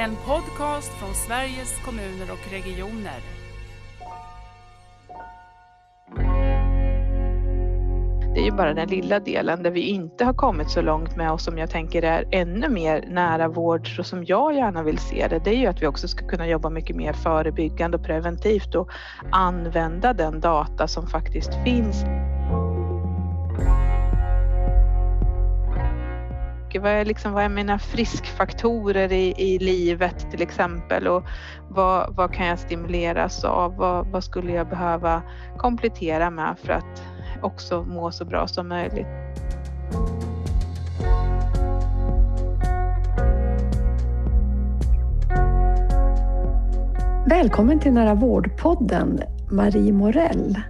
[0.00, 3.20] En podcast från Sveriges kommuner och regioner.
[8.34, 11.32] Det är ju bara den lilla delen där vi inte har kommit så långt med
[11.32, 15.26] och som jag tänker är ännu mer nära vård så som jag gärna vill se
[15.28, 15.38] det.
[15.44, 18.90] Det är ju att vi också ska kunna jobba mycket mer förebyggande och preventivt och
[19.32, 22.04] använda den data som faktiskt finns.
[26.78, 31.24] Vad är, liksom, vad är mina friskfaktorer i, i livet till exempel och
[31.68, 33.76] vad, vad kan jag stimuleras av?
[33.76, 35.22] Vad, vad skulle jag behöva
[35.58, 37.02] komplettera med för att
[37.42, 39.06] också må så bra som möjligt?
[47.26, 50.60] Välkommen till Nära vårdpodden, Marie Morell.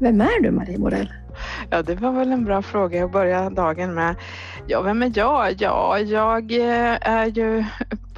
[0.00, 1.12] Vem är du, Marie Morell?
[1.70, 4.14] Ja, det var väl en bra fråga att börja dagen med.
[4.66, 5.54] Ja, vem är jag?
[5.58, 7.64] Ja, jag eh, är ju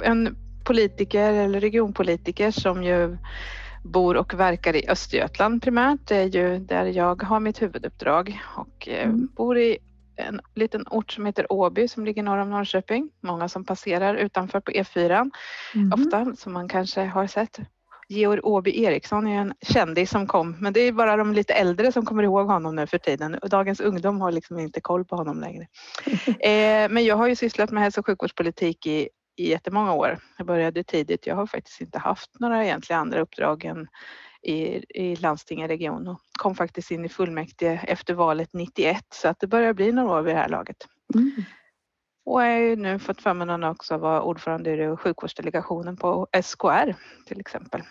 [0.03, 3.17] en politiker eller regionpolitiker som ju
[3.83, 6.07] bor och verkar i Östergötland primärt.
[6.07, 9.27] Det är ju där jag har mitt huvuduppdrag och eh, mm.
[9.35, 9.77] bor i
[10.15, 13.09] en liten ort som heter Åby som ligger norr om Norrköping.
[13.21, 15.31] Många som passerar utanför på E4
[15.75, 15.93] mm.
[15.93, 17.59] ofta som man kanske har sett.
[18.07, 21.91] Georg Åby Eriksson är en kändis som kom, men det är bara de lite äldre
[21.91, 23.39] som kommer ihåg honom nu för tiden.
[23.51, 25.67] Dagens ungdom har liksom inte koll på honom längre.
[26.39, 30.19] eh, men jag har ju sysslat med hälso och sjukvårdspolitik i, i jättemånga år.
[30.37, 31.27] Jag började tidigt.
[31.27, 33.87] Jag har faktiskt inte haft några egentliga andra uppdrag än
[34.41, 39.27] i, i landsting och region och kom faktiskt in i fullmäktige efter valet 91 så
[39.27, 40.77] att det börjar bli några år vid det här laget.
[41.15, 41.31] Mm.
[42.25, 46.95] Och jag har ju nu fått förmånen också att vara ordförande i sjukvårdsdelegationen på SKR
[47.25, 47.81] till exempel.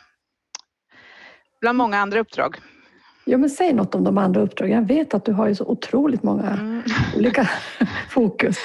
[1.60, 2.56] Bland många andra uppdrag.
[3.24, 4.74] Ja, men säg något om de andra uppdragen.
[4.74, 6.82] Jag vet att du har ju så otroligt många mm.
[7.16, 7.50] olika
[8.10, 8.58] fokus.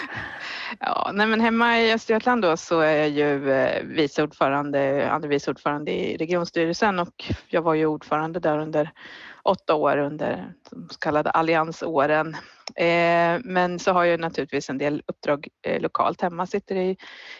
[0.80, 5.30] Ja, nej men hemma i Östergötland då så är jag ju eh, vice ordförande, andre
[5.30, 8.92] vice ordförande i regionstyrelsen och jag var ju ordförande där under
[9.44, 12.35] åtta år under de så kallade alliansåren.
[12.75, 16.97] Eh, men så har jag naturligtvis en del uppdrag eh, lokalt hemma, sitter i,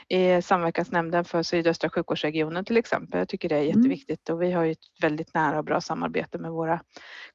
[0.07, 3.19] i samverkansnämnden för sydöstra sjukvårdsregionen till exempel.
[3.19, 3.68] Jag tycker det är mm.
[3.68, 6.81] jätteviktigt och vi har ju ett väldigt nära och bra samarbete med våra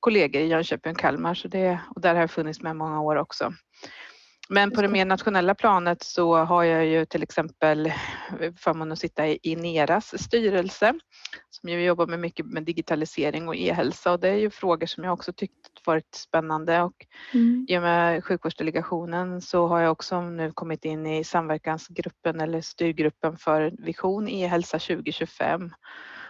[0.01, 3.17] kollegor i Jönköping och Kalmar så det, och där har jag funnits med många år
[3.17, 3.53] också.
[4.49, 7.93] Men på det mer nationella planet så har jag ju till exempel
[8.57, 10.95] förmånen att sitta i NERAs styrelse
[11.51, 14.13] som ju jobbar med mycket med digitalisering och e-hälsa.
[14.13, 16.83] Och det är ju frågor som jag också tyckt varit spännande.
[16.83, 17.67] Och mm.
[17.69, 23.37] i och med sjukvårdsdelegationen så har jag också nu kommit in i samverkansgruppen eller styrgruppen
[23.37, 25.71] för Vision e-hälsa 2025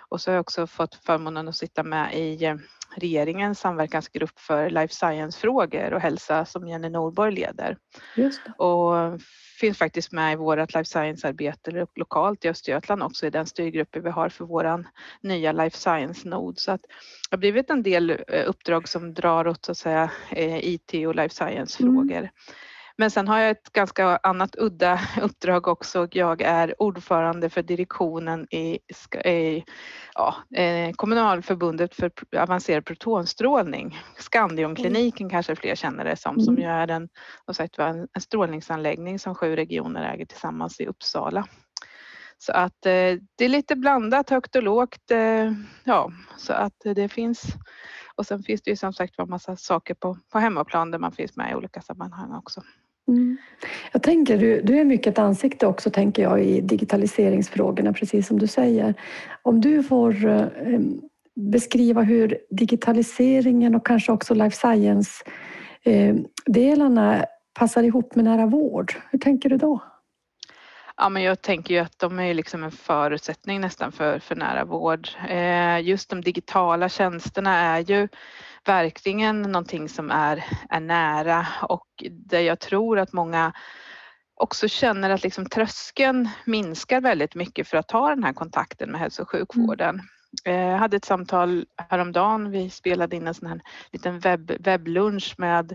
[0.09, 2.59] och så har jag också fått förmånen att sitta med i
[2.97, 7.77] regeringens samverkansgrupp för life science-frågor och hälsa som Jenny Norborg leder.
[8.59, 9.21] Och
[9.61, 14.11] finns faktiskt med i vårt life science-arbete lokalt i Östergötland också i den styrgruppen vi
[14.11, 14.89] har för våran
[15.21, 16.59] nya life science-nod.
[16.59, 20.11] Så att det har blivit en del eh, uppdrag som drar åt så att säga
[20.31, 22.19] eh, IT och life science-frågor.
[22.19, 22.29] Mm.
[22.97, 26.09] Men sen har jag ett ganska annat udda uppdrag också.
[26.10, 28.78] Jag är ordförande för direktionen i,
[29.25, 29.65] i
[30.15, 33.99] ja, eh, kommunalförbundet för avancerad protonstrålning.
[34.19, 36.44] Skandiumkliniken kanske fler känner det som, mm.
[36.44, 37.09] som är en,
[37.53, 41.47] sagt, en strålningsanläggning som sju regioner äger tillsammans i Uppsala.
[42.38, 45.11] Så att eh, det är lite blandat, högt och lågt.
[45.11, 45.53] Eh,
[45.84, 47.43] ja, så att det finns.
[48.16, 51.12] Och sen finns det ju som sagt var massa saker på, på hemmaplan där man
[51.12, 52.62] finns med i olika sammanhang också.
[53.09, 53.37] Mm.
[53.93, 58.39] Jag tänker, du, du är mycket ett ansikte också tänker jag i digitaliseringsfrågorna, precis som
[58.39, 58.95] du säger.
[59.43, 60.49] Om du får eh,
[61.37, 65.11] beskriva hur digitaliseringen och kanske också life science
[65.83, 66.17] eh,
[66.47, 67.25] delarna
[67.59, 68.95] passar ihop med nära vård.
[69.11, 69.81] Hur tänker du då?
[70.97, 74.65] Ja, men jag tänker ju att de är liksom en förutsättning nästan för, för nära
[74.65, 75.09] vård.
[75.28, 78.09] Eh, just de digitala tjänsterna är ju
[78.65, 83.53] verkligen någonting som är, är nära och där jag tror att många
[84.34, 89.00] också känner att liksom tröskeln minskar väldigt mycket för att ta den här kontakten med
[89.00, 90.00] hälso och sjukvården.
[90.45, 90.61] Mm.
[90.61, 92.51] Jag eh, hade ett samtal häromdagen.
[92.51, 93.61] Vi spelade in en sån här
[93.93, 95.75] liten webb, webblunch med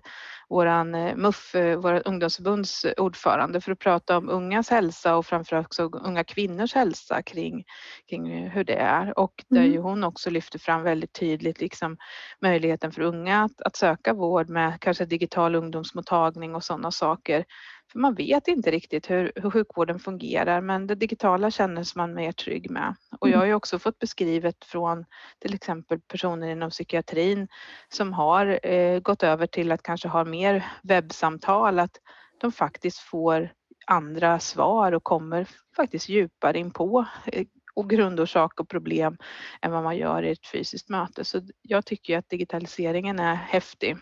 [0.50, 5.68] våran eh, MUF, eh, våra ungdomsförbunds ordförande för att prata om ungas hälsa och framförallt
[5.68, 7.64] också unga kvinnors hälsa kring,
[8.10, 9.72] kring hur det är och där mm.
[9.72, 11.98] ju hon också lyfter fram väldigt tydligt liksom
[12.42, 17.46] möjligheten för unga att, att söka vård med kanske digital ungdomsmottagning och sådana saker
[17.92, 22.32] för man vet inte riktigt hur, hur sjukvården fungerar men det digitala känner man mer
[22.32, 22.96] trygg med.
[23.20, 25.06] Och jag har ju också fått beskrivet från
[25.40, 27.48] till exempel personer inom psykiatrin
[27.90, 31.98] som har eh, gått över till att kanske ha mer webbsamtal att
[32.38, 33.54] de faktiskt får
[33.86, 39.18] andra svar och kommer faktiskt djupare in på eh, och grundorsak och problem
[39.62, 41.24] än vad man gör i ett fysiskt möte.
[41.26, 43.98] Så jag tycker att digitaliseringen är häftig.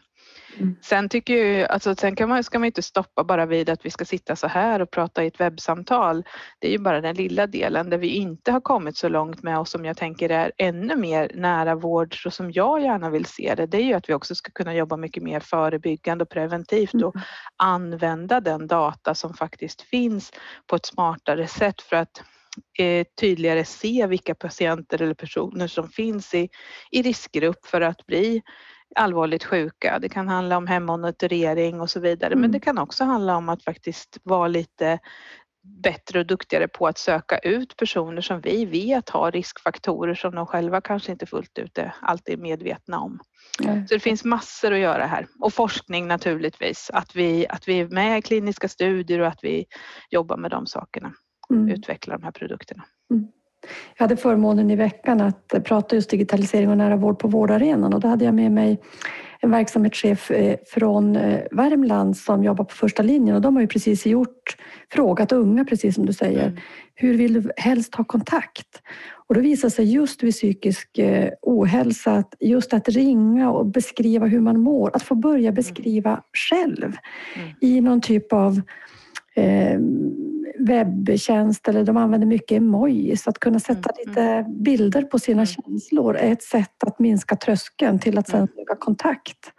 [0.59, 0.75] Mm.
[0.81, 3.89] Sen tycker jag, alltså, sen kan man, ska man inte stoppa bara vid att vi
[3.89, 6.23] ska sitta så här och prata i ett webbsamtal.
[6.59, 9.59] Det är ju bara den lilla delen där vi inte har kommit så långt med
[9.59, 13.55] och som jag tänker är ännu mer nära vård så som jag gärna vill se
[13.55, 13.65] det.
[13.65, 17.15] Det är ju att vi också ska kunna jobba mycket mer förebyggande och preventivt och
[17.15, 17.25] mm.
[17.57, 20.31] använda den data som faktiskt finns
[20.67, 22.23] på ett smartare sätt för att
[22.79, 26.49] eh, tydligare se vilka patienter eller personer som finns i,
[26.91, 28.41] i riskgrupp för att bli
[28.95, 29.99] allvarligt sjuka.
[29.99, 32.41] Det kan handla om hemmonitorering och så vidare mm.
[32.41, 34.99] men det kan också handla om att faktiskt vara lite
[35.83, 40.45] bättre och duktigare på att söka ut personer som vi vet har riskfaktorer som de
[40.45, 43.19] själva kanske inte fullt ut är alltid medvetna om.
[43.63, 43.87] Mm.
[43.87, 47.87] Så det finns massor att göra här och forskning naturligtvis, att vi, att vi är
[47.87, 49.65] med i kliniska studier och att vi
[50.09, 51.13] jobbar med de sakerna,
[51.49, 51.69] mm.
[51.69, 52.85] utvecklar de här produkterna.
[53.11, 53.27] Mm.
[53.97, 57.99] Jag hade förmånen i veckan att prata just digitalisering och nära vård på vårdarenan och
[57.99, 58.79] då hade jag med mig
[59.39, 63.67] en verksamhetschef eh, från eh, Värmland som jobbar på första linjen och de har ju
[63.67, 64.57] precis gjort
[64.91, 66.57] frågat unga, precis som du säger, mm.
[66.95, 68.81] hur vill du helst ha kontakt?
[69.27, 74.25] Och då visar sig just vid psykisk eh, ohälsa att just att ringa och beskriva
[74.25, 76.95] hur man mår, att få börja beskriva själv
[77.35, 77.49] mm.
[77.61, 78.61] i någon typ av
[79.35, 79.79] eh,
[80.59, 83.27] webbtjänst eller de använder mycket emojis.
[83.27, 84.63] Att kunna sätta mm, lite mm.
[84.63, 85.45] bilder på sina mm.
[85.45, 89.51] känslor är ett sätt att minska tröskeln till att sen söka kontakt.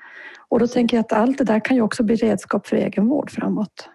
[0.49, 3.31] Och då tänker jag att allt det där kan ju också bli redskap för egenvård
[3.31, 3.89] framåt.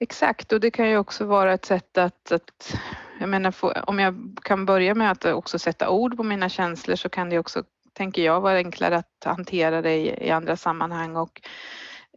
[0.00, 2.74] Exakt och det kan ju också vara ett sätt att, att
[3.20, 3.54] jag menar,
[3.90, 7.38] om jag kan börja med att också sätta ord på mina känslor så kan det
[7.38, 7.62] också,
[7.92, 11.40] tänker jag, vara enklare att hantera det i, i andra sammanhang och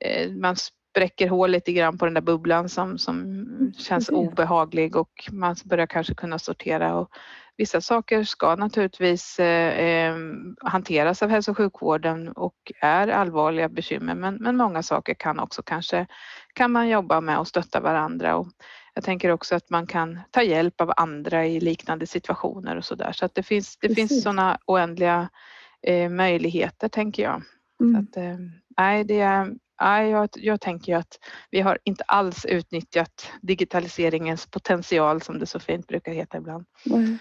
[0.02, 0.56] eh, man
[0.98, 5.56] spräcker hål lite grann på den där bubblan som, som mm, känns obehaglig och man
[5.66, 7.10] börjar kanske kunna sortera och
[7.58, 10.16] vissa saker ska naturligtvis eh, eh,
[10.62, 15.62] hanteras av hälso och sjukvården och är allvarliga bekymmer men, men många saker kan också
[15.64, 16.08] kanske
[16.54, 18.48] kan man jobba med och stötta varandra och
[18.94, 22.96] jag tänker också att man kan ta hjälp av andra i liknande situationer och så
[22.96, 25.30] där så att det finns, det finns sådana oändliga
[25.82, 27.44] eh, möjligheter tänker jag.
[27.82, 27.96] Mm.
[27.96, 28.38] Så att, eh,
[28.78, 31.20] nej, det är Nej, jag, jag tänker att
[31.52, 36.66] vi har inte alls utnyttjat digitaliseringens potential som det så fint brukar heta ibland.
[36.86, 37.18] Mm.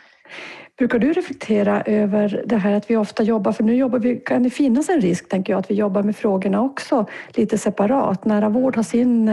[0.79, 4.43] Brukar du reflektera över det här att vi ofta jobbar, för nu jobbar vi, kan
[4.43, 8.25] det finnas en risk tänker jag att vi jobbar med frågorna också lite separat.
[8.25, 9.29] Nära vård har sin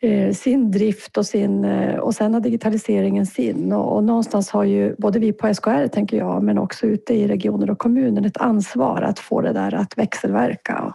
[0.00, 3.72] eh, sin drift och, sin, eh, och sen har digitaliseringen sin.
[3.72, 7.28] Och, och, någonstans har ju både vi på SKR, tänker jag, men också ute i
[7.28, 10.94] regioner och kommuner ett ansvar att få det där att växelverka.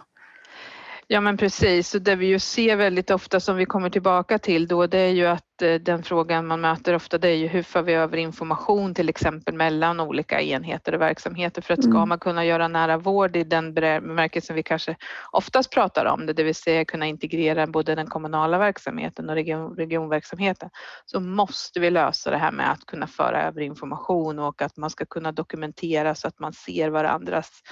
[1.10, 4.66] Ja men precis, och det vi ju ser väldigt ofta som vi kommer tillbaka till
[4.66, 7.62] då det är ju att eh, den frågan man möter ofta det är ju hur
[7.62, 12.08] får vi över information till exempel mellan olika enheter och verksamheter för att ska mm.
[12.08, 14.96] man kunna göra nära vård i den bemärkelsen vi kanske
[15.32, 19.76] oftast pratar om det, det vill säga kunna integrera både den kommunala verksamheten och region,
[19.76, 20.70] regionverksamheten
[21.06, 24.90] så måste vi lösa det här med att kunna föra över information och att man
[24.90, 27.62] ska kunna dokumentera så att man ser varandras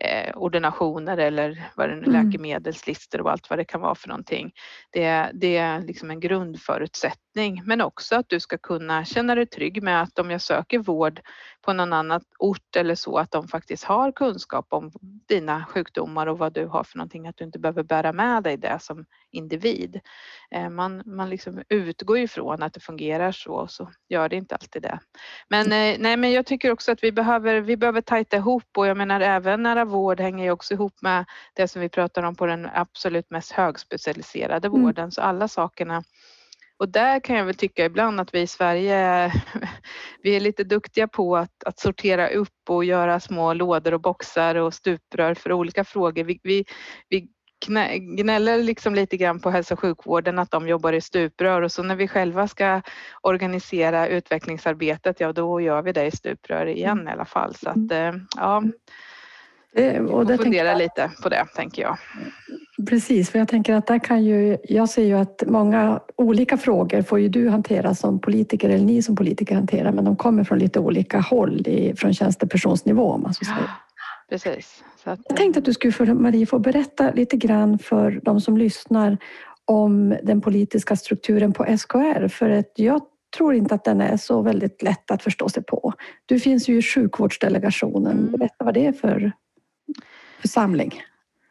[0.00, 2.26] eh, ordinationer eller vad det nu, mm.
[2.26, 4.52] läkemedelslistor och allt vad det kan vara för någonting.
[4.90, 7.20] Det, det är liksom en grundförutsättning
[7.64, 11.20] men också att du ska kunna känna dig trygg med att om jag söker vård
[11.62, 14.92] på någon annan ort eller så att de faktiskt har kunskap om
[15.28, 18.56] dina sjukdomar och vad du har för någonting, att du inte behöver bära med dig
[18.56, 20.00] det som individ.
[20.50, 24.54] Eh, man, man liksom utgår ifrån att det fungerar så och så gör det inte
[24.54, 24.98] alltid det.
[25.48, 28.86] Men, eh, nej, men jag tycker också att vi behöver, vi behöver tajta ihop och
[28.86, 32.34] jag menar även nära vård hänger ju också ihop med det som vi pratar om
[32.36, 34.82] på den absolut mest högspecialiserade mm.
[34.82, 35.02] vården.
[35.02, 35.10] Mm.
[35.10, 36.04] Så alla sakerna
[36.80, 39.32] och där kan jag väl tycka ibland att vi i Sverige,
[40.22, 44.54] vi är lite duktiga på att, att sortera upp och göra små lådor och boxar
[44.54, 46.24] och stuprör för olika frågor.
[46.24, 46.64] Vi, vi,
[47.08, 47.28] vi
[48.16, 51.82] gnäller liksom lite grann på hälso och sjukvården att de jobbar i stuprör och så
[51.82, 52.82] när vi själva ska
[53.20, 57.08] organisera utvecklingsarbetet, ja då gör vi det i stuprör igen mm.
[57.08, 57.54] i alla fall.
[57.54, 58.14] Så att mm.
[58.14, 58.62] eh, ja,
[59.72, 61.98] Eh, och det fundera jag, lite på det, tänker jag.
[62.88, 64.56] Precis, för jag tänker att där kan ju...
[64.64, 69.02] Jag ser ju att många olika frågor får ju du hantera som politiker, eller ni
[69.02, 73.34] som politiker hantera, men de kommer från lite olika håll, i, från tjänstepersonsnivå om man
[73.34, 73.70] så säger.
[74.30, 74.84] Precis.
[75.04, 78.40] Så att, jag tänkte att du skulle, för Marie, få berätta lite grann för de
[78.40, 79.18] som lyssnar
[79.64, 83.02] om den politiska strukturen på SKR, för att jag
[83.36, 85.92] tror inte att den är så väldigt lätt att förstå sig på.
[86.26, 88.18] Du finns ju i sjukvårdsdelegationen.
[88.18, 88.32] Mm.
[88.32, 89.32] Berätta vad det är för
[90.40, 90.94] församling?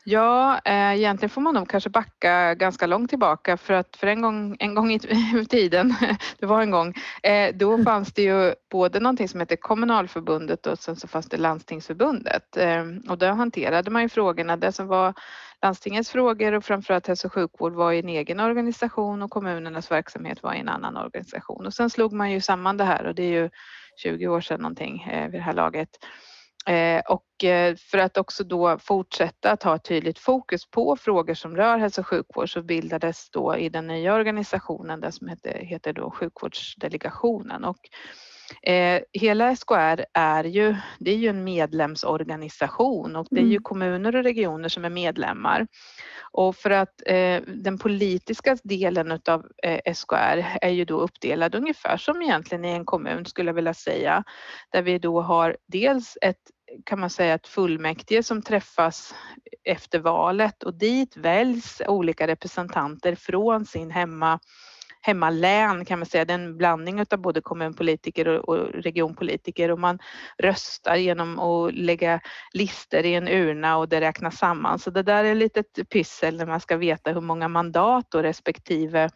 [0.09, 4.21] Ja, eh, egentligen får man nog kanske backa ganska långt tillbaka för att för en
[4.21, 4.99] gång, en gång i
[5.49, 5.95] tiden,
[6.39, 7.85] det var en gång, eh, då mm.
[7.85, 12.83] fanns det ju både någonting som hette kommunalförbundet och sen så fanns det landstingsförbundet eh,
[13.09, 15.13] och då hanterade man ju frågorna, det som var
[15.61, 20.43] landstingets frågor och framförallt hälso och sjukvård var i en egen organisation och kommunernas verksamhet
[20.43, 23.23] var i en annan organisation och sen slog man ju samman det här och det
[23.23, 23.49] är ju
[24.03, 25.89] 20 år sedan någonting vid det här laget.
[26.69, 31.33] Eh, och eh, för att också då fortsätta att ha ett tydligt fokus på frågor
[31.33, 35.59] som rör hälso och sjukvård så bildades då i den nya organisationen det som heter,
[35.61, 37.77] heter då sjukvårdsdelegationen och
[38.63, 43.63] Eh, hela SKR är ju, det är ju en medlemsorganisation och det är ju mm.
[43.63, 45.67] kommuner och regioner som är medlemmar.
[46.31, 51.97] Och för att eh, den politiska delen utav eh, SKR är ju då uppdelad ungefär
[51.97, 54.23] som egentligen i en kommun skulle jag vilja säga.
[54.71, 56.41] Där vi då har dels ett
[56.85, 59.15] kan man säga ett fullmäktige som träffas
[59.63, 64.39] efter valet och dit väljs olika representanter från sin hemma
[65.01, 66.25] hemmalän kan man säga.
[66.25, 69.99] Det är en blandning av både kommunpolitiker och, regionpolitiker och man
[70.37, 72.19] röstar genom att lägga
[72.53, 74.79] listor i en urna och det räknas samman.
[74.79, 78.23] Så det där är lite ett pyssel när man ska veta hur många mandat och
[78.23, 79.09] respektive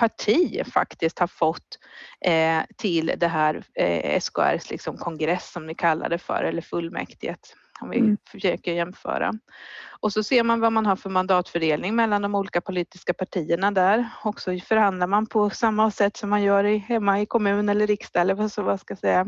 [0.00, 1.78] parti faktiskt har fått
[2.24, 7.40] eh, till det här eh, SKRs liksom kongress som ni kallar det för eller fullmäktiget
[7.80, 8.16] om vi mm.
[8.28, 9.32] försöker jämföra.
[10.00, 14.08] Och så ser man vad man har för mandatfördelning mellan de olika politiska partierna där
[14.24, 17.86] och så förhandlar man på samma sätt som man gör i, hemma i kommun eller
[17.86, 19.26] riksdag eller vad, så, vad ska jag säga.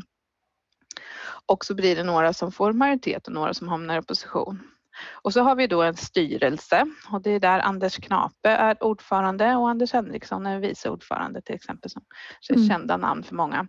[1.46, 4.71] Och så blir det några som får majoritet och några som hamnar i opposition.
[5.12, 9.56] Och så har vi då en styrelse och det är där Anders Knape är ordförande
[9.56, 12.02] och Anders Henriksson är vice ordförande till exempel som
[12.48, 12.68] är mm.
[12.68, 13.68] kända namn för många.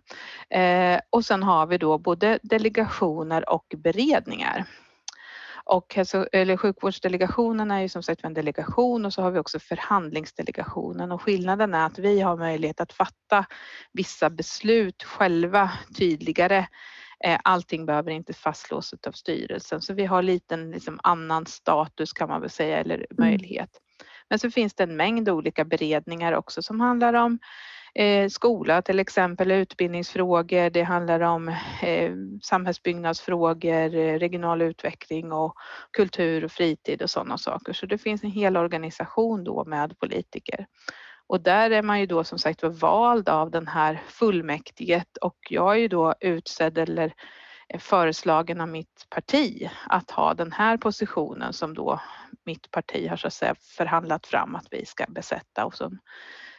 [0.50, 4.66] Eh, och sen har vi då både delegationer och beredningar.
[5.66, 9.58] Och hälso, eller sjukvårdsdelegationen är ju som sagt en delegation och så har vi också
[9.58, 13.46] förhandlingsdelegationen och skillnaden är att vi har möjlighet att fatta
[13.92, 16.66] vissa beslut själva tydligare
[17.44, 22.40] allting behöver inte fastslås av styrelsen så vi har lite liksom annan status kan man
[22.40, 23.06] väl säga eller mm.
[23.18, 23.70] möjlighet.
[24.30, 27.38] Men så finns det en mängd olika beredningar också som handlar om
[27.94, 31.48] eh, skola till exempel, utbildningsfrågor, det handlar om
[31.82, 32.12] eh,
[32.42, 35.54] samhällsbyggnadsfrågor, eh, regional utveckling och
[35.90, 37.72] kultur och fritid och sådana saker.
[37.72, 40.66] Så det finns en hel organisation då med politiker.
[41.26, 45.74] Och där är man ju då som sagt vald av den här fullmäktiget och jag
[45.74, 47.14] är ju då utsedd eller
[47.78, 52.00] föreslagen av mitt parti att ha den här positionen som då
[52.44, 55.92] mitt parti har så att säga förhandlat fram att vi ska besätta och så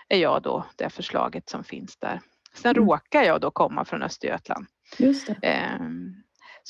[0.10, 2.22] är jag då det förslaget som finns där.
[2.53, 2.88] Sen mm.
[2.88, 4.65] råkar jag då komma från Östergötland.
[4.98, 5.38] Just det.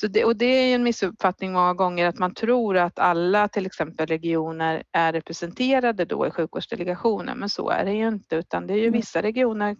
[0.00, 3.66] Så det, och det är en missuppfattning många gånger att man tror att alla till
[3.66, 8.74] exempel regioner är representerade då i sjukvårdsdelegationen men så är det ju inte utan det
[8.74, 9.76] är ju vissa regioner.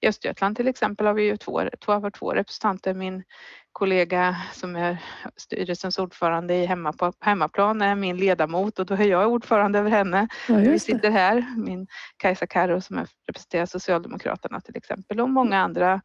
[0.00, 2.94] I Östergötland till exempel har vi ju två, två, har två representanter.
[2.94, 3.24] Min
[3.72, 4.98] kollega som är
[5.36, 9.90] styrelsens ordförande i hemma på hemmaplan är min ledamot och då är jag ordförande över
[9.90, 10.28] henne.
[10.48, 11.86] Ja, vi sitter här, min
[12.16, 16.00] Kajsa Karro som representerar Socialdemokraterna till exempel och många andra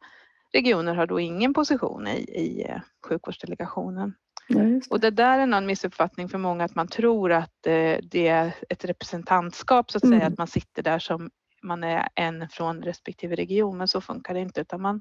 [0.56, 4.14] regioner har då ingen position i, i eh, sjukvårdsdelegationen.
[4.48, 4.80] Ja, det.
[4.90, 8.52] Och det där är någon missuppfattning för många att man tror att eh, det är
[8.68, 10.18] ett representantskap så att mm.
[10.18, 11.30] säga, att man sitter där som
[11.62, 15.00] man är en från respektive region, men så funkar det inte utan man,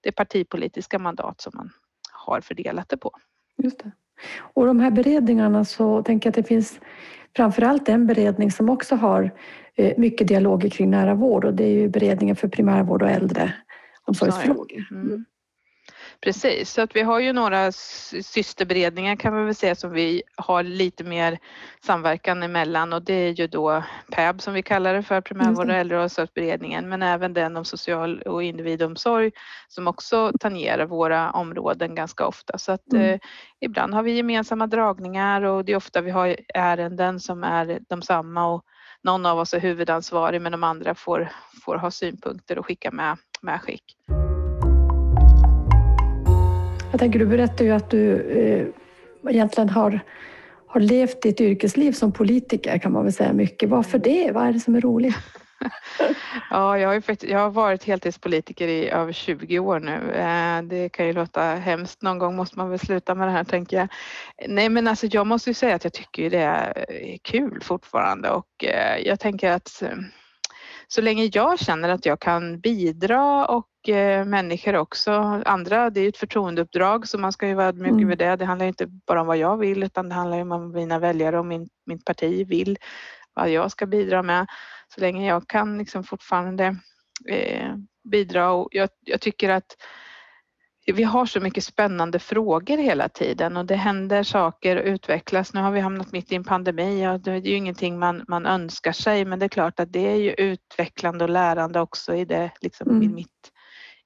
[0.00, 1.70] det är partipolitiska mandat som man
[2.12, 3.10] har fördelat det på.
[3.62, 3.90] Just det.
[4.54, 6.80] Och de här beredningarna så tänker jag att det finns
[7.36, 9.34] framförallt en beredning som också har
[9.74, 13.52] eh, mycket dialoger kring nära vård och det är ju beredningen för primärvård och äldre
[14.08, 14.88] omsorgsfrågor.
[14.90, 15.24] Mm.
[16.20, 20.62] Precis, så att vi har ju några systerberedningar kan man väl säga som vi har
[20.62, 21.38] lite mer
[21.84, 25.74] samverkan emellan och det är ju då PEB som vi kallar det för, primärvård och
[25.74, 29.30] äldreomsorgsberedningen, men även den om social och individomsorg
[29.68, 32.58] som också tangerar våra områden ganska ofta.
[32.58, 33.04] Så att mm.
[33.04, 33.20] eh,
[33.60, 38.02] ibland har vi gemensamma dragningar och det är ofta vi har ärenden som är de
[38.02, 38.64] samma och
[39.02, 41.32] någon av oss är huvudansvarig men de andra får,
[41.64, 43.82] får ha synpunkter och skicka med medskick.
[46.90, 48.66] Jag tänker, du berättar ju att du eh,
[49.32, 50.00] egentligen har,
[50.66, 53.68] har levt ditt yrkesliv som politiker kan man väl säga mycket.
[53.68, 54.30] Varför det?
[54.32, 55.16] Vad är det som är roligt?
[56.50, 60.12] ja, jag har, faktiskt, jag har varit heltidspolitiker i över 20 år nu.
[60.12, 62.02] Eh, det kan ju låta hemskt.
[62.02, 63.88] Någon gång måste man väl sluta med det här tänker jag.
[64.48, 66.86] Nej, men alltså jag måste ju säga att jag tycker det är
[67.22, 69.82] kul fortfarande och eh, jag tänker att
[70.88, 75.12] så länge jag känner att jag kan bidra och eh, människor också,
[75.44, 78.04] andra, det är ju ett förtroendeuppdrag så man ska ju vara ödmjuk Mm.
[78.04, 78.36] över det.
[78.36, 80.98] Det handlar inte bara om vad jag vill utan det handlar ju om vad mina
[80.98, 82.78] väljare och min, mitt parti vill,
[83.34, 84.46] vad jag ska bidra med.
[84.94, 86.76] Så länge jag kan liksom fortfarande
[87.28, 89.76] eh, bidra och jag, jag tycker att
[90.92, 95.54] vi har så mycket spännande frågor hela tiden och det händer saker och utvecklas.
[95.54, 98.46] Nu har vi hamnat mitt i en pandemi och det är ju ingenting man, man
[98.46, 102.24] önskar sig men det är klart att det är ju utvecklande och lärande också i
[102.24, 103.02] det liksom Mm.
[103.02, 103.52] i, mitt,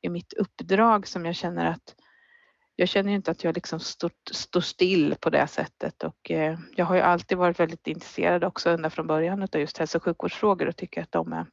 [0.00, 1.94] i mitt uppdrag som jag känner att
[2.76, 6.58] jag känner ju inte att jag liksom står, står still på det sättet och eh,
[6.76, 10.04] jag har ju alltid varit väldigt intresserad också ända från början av just hälso och
[10.04, 11.46] sjukvårdsfrågor och tycker att de är,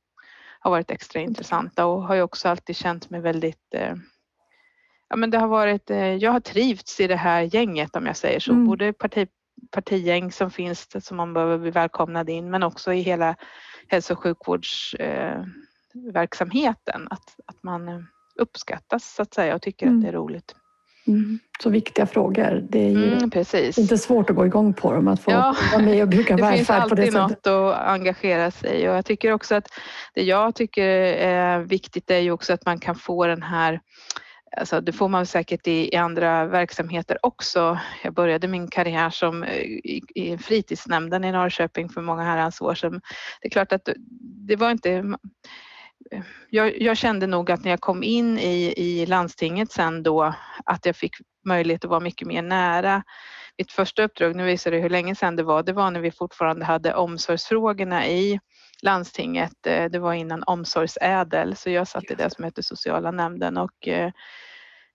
[0.59, 3.95] har varit extra intressanta och har ju också alltid känt mig väldigt eh,
[5.09, 8.17] Ja men det har varit, eh, jag har trivts i det här gänget om jag
[8.17, 8.65] säger så, Mm.
[8.67, 9.27] både parti,
[9.71, 13.35] partigäng som finns det som man behöver bli välkomnad in men också i hela
[13.87, 17.01] hälso och sjukvårdsverksamheten.
[17.01, 17.99] Eh, att, att man eh,
[18.35, 19.97] uppskattas så att säga och tycker Mm.
[19.97, 20.55] att det är roligt.
[21.07, 21.39] Mm.
[21.63, 22.65] Så viktiga frågor.
[22.69, 23.29] Det är ju Mm,
[23.77, 25.55] inte svårt att gå igång på dem, att få Ja.
[25.71, 27.45] vara med och Det finns välfärd på det alltid sättet.
[27.45, 29.67] något att engagera sig i och jag tycker också att
[30.13, 30.87] det jag tycker
[31.17, 33.79] är viktigt är ju också att man kan få den här
[34.57, 37.79] Alltså det får man säkert i, i andra verksamheter också.
[38.03, 42.75] Jag började min karriär som eh, i, i fritidsnämnden i Norrköping för många herrans år
[42.75, 43.01] sedan.
[43.41, 43.89] Det är klart att
[44.47, 44.91] det var inte
[46.11, 50.33] eh, jag, jag, kände nog att när jag kom in i, i landstinget sen då
[50.65, 51.13] att jag fick
[51.45, 53.03] möjlighet att vara mycket mer nära.
[53.57, 56.11] Mitt första uppdrag, nu visar det hur länge sedan det var, det var när vi
[56.11, 58.39] fortfarande hade omsorgsfrågorna i
[58.83, 59.67] landstinget.
[59.67, 63.87] Eh, Det var innan omsorgsädel så jag satt i det som heter sociala nämnden och
[63.87, 64.11] eh,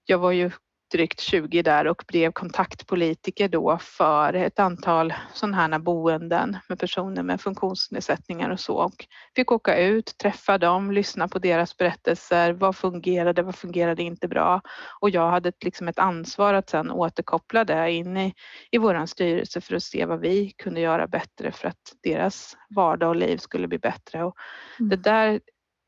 [0.06, 0.50] jag var ju
[0.94, 7.22] drygt 20 där och blev kontaktpolitiker då för ett antal sådana här boenden med personer
[7.22, 12.52] med funktionsnedsättningar och så och fick åka ut, träffa dem, lyssna på deras berättelser.
[12.52, 14.60] Vad fungerade, vad fungerade inte bra?
[15.00, 18.34] Och jag hade ett, liksom ett ansvar att sedan återkoppla det in i,
[18.70, 23.08] i våran styrelse för att se vad vi kunde göra bättre för att deras vardag
[23.08, 24.24] och liv skulle bli bättre.
[24.24, 24.36] Och
[24.78, 24.88] Mm.
[24.88, 25.40] det där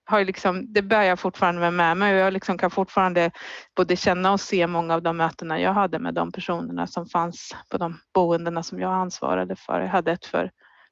[0.08, 3.30] har ju liksom, det bär jag fortfarande med, mig och jag liksom kan fortfarande
[3.76, 7.56] både känna och se många av de mötena jag hade med de personerna som fanns
[7.68, 9.80] på de boendena som jag ansvarade för.
[9.80, 10.50] Jag hade ett för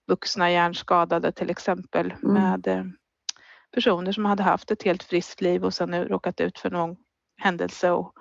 [0.08, 2.34] vuxna hjärnskadade till exempel Mm.
[2.34, 2.84] med eh,
[3.74, 6.96] personer som hade haft ett helt friskt liv och sen nu råkat ut för någon
[7.36, 8.12] händelse och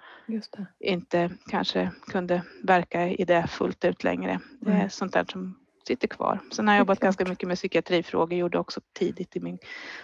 [0.79, 4.39] inte kanske kunde verka i det fullt ut längre.
[4.61, 4.89] Det är Nej.
[4.89, 6.39] sånt där som sitter kvar.
[6.51, 9.57] Sen har jag jobbat ganska mycket med psykiatrifrågor, gjorde också tidigt i min...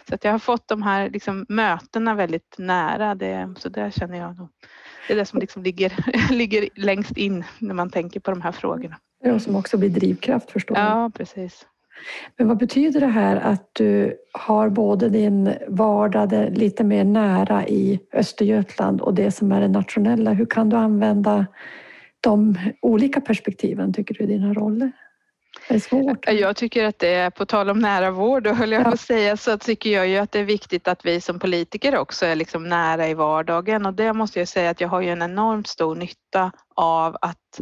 [0.09, 3.15] Så att jag har fått de här liksom, mötena väldigt nära.
[3.15, 4.49] Det, så där känner jag nog.
[5.07, 5.93] Det är det som liksom ligger,
[6.31, 8.97] ligger längst in när man tänker på de här frågorna.
[9.23, 10.85] Det är som också blir drivkraft förstår jag.
[10.85, 11.65] Ja, precis.
[12.37, 17.99] Men vad betyder det här att du har både din vardag lite mer nära i
[18.13, 20.33] Östergötland och det som är det nationella?
[20.33, 21.45] Hur kan du använda
[22.21, 24.91] de olika perspektiven tycker du i dina roller?
[25.69, 26.25] Är det svårt?
[26.27, 28.99] Jag tycker att det är, på tal om nära vård, då höll jag på att
[28.99, 32.35] säga, så tycker jag ju att det är viktigt att vi som politiker också är
[32.35, 35.67] liksom nära i vardagen och det måste jag säga att jag har ju en enormt
[35.67, 37.59] stor nytta av att,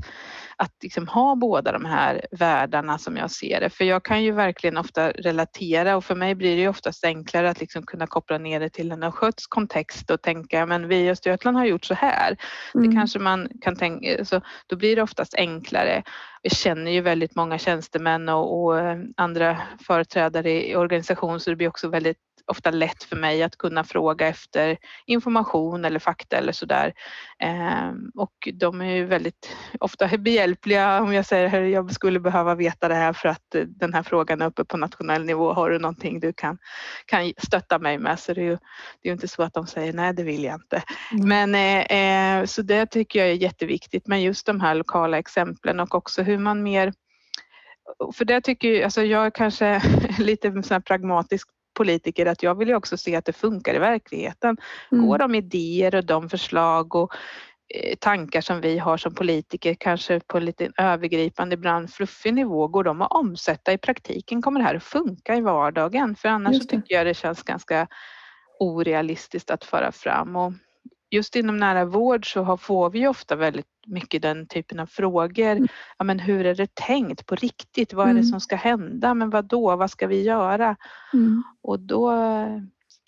[0.58, 3.70] att liksom ha båda de här världarna som jag ser det.
[3.70, 7.50] För jag kan ju verkligen ofta relatera och för mig blir det ju oftast enklare
[7.50, 11.10] att liksom kunna koppla ner det till en östgötsk kontext och tänka, men vi i
[11.10, 12.38] Östergötland har gjort så här.
[12.74, 12.96] Det Mm.
[12.96, 16.04] kanske man kan tänka, så då blir det oftast enklare.
[16.42, 21.56] Jag känner ju väldigt många tjänstemän och, och eh, andra företrädare i organisation så det
[21.56, 22.18] blir också väldigt
[22.48, 26.94] ofta lätt för mig att kunna fråga efter information eller fakta eller sådär.
[27.40, 32.56] Ehm, och de är ju väldigt ofta behjälpliga om jag säger att jag skulle behöva
[32.56, 35.54] veta det här för att eh, den här frågan är uppe på nationell nivå.
[35.54, 36.58] Har du någonting du kan,
[37.06, 38.20] kan stötta mig med?
[38.20, 38.58] Så det är ju
[39.02, 40.84] det är inte så att de säger nej, det vill jag inte.
[41.12, 41.28] Mm.
[41.28, 45.80] Men eh, eh, så det tycker jag är jätteviktigt med just de här lokala exemplen
[45.80, 46.94] och också hur man mer
[48.14, 49.82] för det tycker jag, alltså jag är kanske
[50.20, 54.58] lite här pragmatisk politiker att jag vill ju också se att det funkar i verkligheten.
[54.92, 55.08] Mm.
[55.08, 57.14] Går de idéer och de förslag och
[57.76, 62.84] eh, tankar som vi har som politiker, kanske på lite övergripande, ibland fluffig nivå, går
[62.84, 64.42] de att omsätta i praktiken?
[64.42, 66.16] Kommer det här att funka i vardagen?
[66.16, 67.88] För annars så tycker jag det känns ganska
[68.60, 70.36] orealistiskt att föra fram.
[70.36, 70.54] Och
[71.10, 75.52] just inom nära vård så har, får vi ofta väldigt mycket den typen av frågor.
[75.52, 75.68] Mm.
[75.98, 77.94] Ja, men hur är det tänkt på riktigt?
[77.94, 78.24] Vad är det Mm.
[78.30, 79.14] som ska hända?
[79.14, 79.76] Men vad då?
[79.76, 80.76] Vad ska vi göra?
[81.14, 81.44] Mm.
[81.64, 82.10] Och då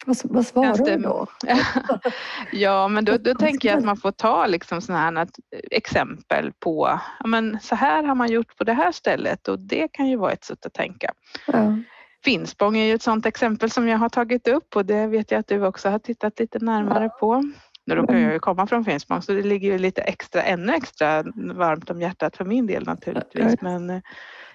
[0.05, 1.27] Vad, vad svarar det- du då?
[2.51, 5.27] Ja, men då, då tänker jag att man får ta liksom sådana här
[5.71, 9.87] exempel på, ja men så här har man gjort på det här stället och det
[9.91, 11.11] kan ju vara ett sätt att tänka.
[11.47, 11.77] Ja.
[12.23, 15.39] Finspång är ju ett sådant exempel som jag har tagit upp och det vet jag
[15.39, 17.43] att du också har tittat lite närmare på.
[17.89, 21.23] Nu råkar jag ju komma från Finspång så det ligger ju lite extra, ännu extra
[21.35, 23.61] varmt om hjärtat för min del naturligtvis.
[23.61, 24.01] Men eh,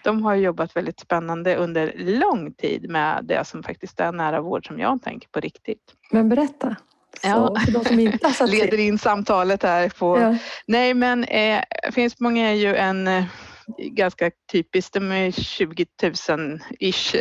[0.04, 4.66] de har jobbat väldigt spännande under lång tid med det som faktiskt är nära vård
[4.66, 5.94] som jag tänker på riktigt.
[6.10, 6.76] Men berätta.
[7.22, 7.56] Så, ja.
[7.64, 10.18] för de som inte har Leder in samtalet här på...
[10.18, 10.36] Ja.
[10.66, 11.60] Nej men eh,
[11.92, 13.24] Finspång är ju en eh,
[13.78, 14.94] ganska typiskt.
[14.94, 15.86] De är 20
[16.28, 17.16] 000 ish,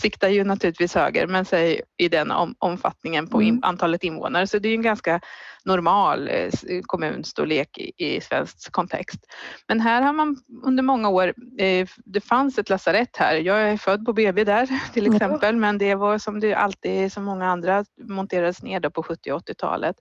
[0.00, 3.64] siktar ju naturligtvis högre, men säg i den om, omfattningen på in, mm.
[3.64, 4.46] antalet invånare.
[4.46, 5.20] Så det är en ganska
[5.64, 6.50] normal eh,
[6.82, 9.20] kommunstorlek i, i svensk kontext.
[9.68, 13.36] Men här har man under många år, eh, det fanns ett lasarett här.
[13.36, 17.24] Jag är född på BB där till exempel, men det var som det alltid som
[17.24, 19.96] många andra monterades ner på 70 och 80-talet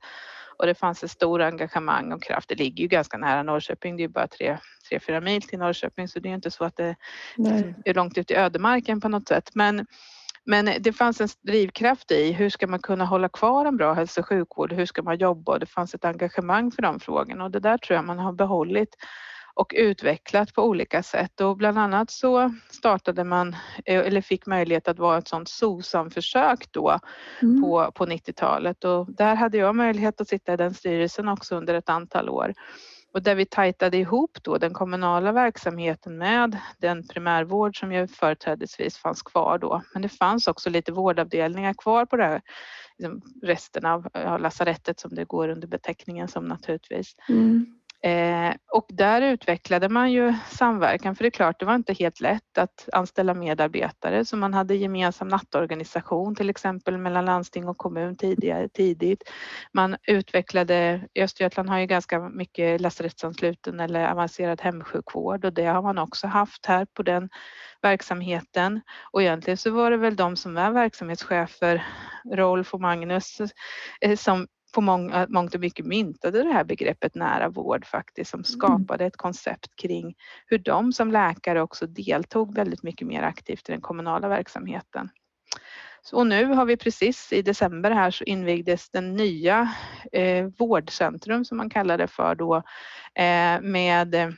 [0.62, 2.50] och det fanns ett stort engagemang och kraft.
[2.50, 4.58] Det ligger ju ganska nära Norrköping, det är ju bara tre,
[4.90, 6.96] tre fyra mil till Norrköping så det är inte så att det
[7.36, 7.76] Nej.
[7.86, 9.50] är långt ut i ödemarken på något sätt.
[9.54, 9.86] Men,
[10.46, 14.22] men det fanns en drivkraft i hur ska man kunna hålla kvar en bra hälso
[14.22, 14.74] och sjukvård?
[14.74, 15.52] Hur ska man jobba?
[15.52, 18.34] Och det fanns ett engagemang för de frågorna och det där tror jag man har
[18.34, 18.96] behållit
[19.54, 24.88] och utvecklat på olika sätt och bland annat så startade man eh, eller fick möjlighet
[24.88, 27.00] att vara ett sådant SOSAM-försök då
[27.42, 27.62] mm.
[27.62, 31.74] på, på 90-talet och där hade jag möjlighet att sitta i den styrelsen också under
[31.74, 32.54] ett antal år
[33.14, 38.98] och där vi tajtade ihop då den kommunala verksamheten med den primärvård som ju företrädesvis
[38.98, 39.82] fanns kvar då.
[39.94, 42.42] Men det fanns också lite vårdavdelningar kvar på det här,
[42.98, 47.16] liksom resten av ja, lasarettet som det går under beteckningen som naturligtvis.
[47.30, 47.81] Mm.
[48.04, 52.20] Eh, och där utvecklade man ju samverkan för det är klart det var inte helt
[52.20, 58.18] lätt att anställa medarbetare så man hade gemensam nattorganisation till exempel mellan landsting och kommun
[58.18, 59.24] tidigare, tidigt.
[59.74, 65.98] Man utvecklade, Östergötland har ju ganska mycket lasarettsansluten eller avancerad hemsjukvård och det har man
[65.98, 67.30] också haft här på den
[67.82, 71.86] verksamheten och egentligen så var det väl de som är verksamhetschefer,
[72.34, 73.42] Rolf och Magnus,
[74.02, 78.38] eh, som på många, mångt och mycket myntade det här begreppet nära vård faktiskt som
[78.38, 78.44] mm.
[78.44, 83.72] skapade ett koncept kring hur de som läkare också deltog väldigt mycket mer aktivt i
[83.72, 85.10] den kommunala verksamheten.
[86.02, 89.74] Så, och nu har vi precis i december här så invigdes den nya
[90.12, 92.56] eh, vårdcentrum som man kallar det för då
[93.16, 94.36] eh, med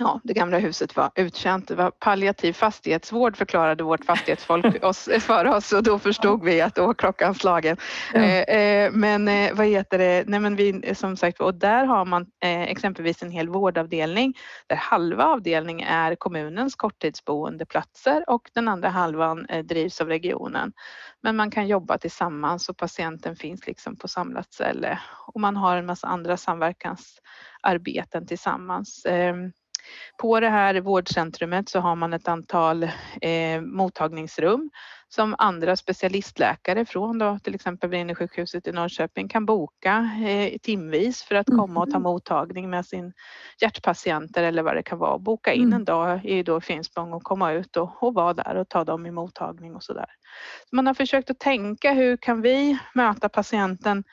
[0.00, 1.68] Ja, det gamla huset var utkänt.
[1.68, 6.74] Det var palliativ fastighetsvård förklarade vårt fastighetsfolk oss, för oss och då förstod vi att
[6.74, 7.76] då var klockan slagen.
[8.14, 8.20] Ja.
[8.20, 12.04] Eh, eh, men eh, vad heter det, nej men vi som sagt och där har
[12.04, 14.34] man eh, exempelvis en hel vårdavdelning
[14.66, 20.72] där halva avdelningen är kommunens korttidsboendeplatser och den andra halvan drivs av regionen.
[21.22, 25.76] Men man kan jobba tillsammans och patienten finns liksom på samlat ställe och man har
[25.76, 29.06] en massa andra samverkansarbeten tillsammans.
[30.16, 32.82] På det här vårdcentrumet så har man ett antal
[33.20, 34.70] eh, mottagningsrum
[35.08, 41.34] som andra specialistläkare från då, till exempel Vrinnersjukhuset i Norrköping kan boka eh, timvis för
[41.34, 42.02] att komma och ta mm.
[42.02, 43.12] mottagning med sin
[43.60, 45.18] hjärtpatienter eller vad det kan vara.
[45.18, 45.72] Boka in mm.
[45.72, 49.06] en dag i då Finspång och komma ut och, och vara där och ta dem
[49.06, 50.08] i mottagning och så där.
[50.72, 54.04] Man har försökt att tänka hur kan vi möta patienten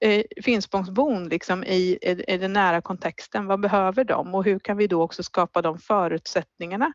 [0.00, 3.46] eh, Finspångsbon liksom i, i, i den nära kontexten.
[3.46, 6.92] Vad behöver de och hur kan vi då också skapa de förutsättningarna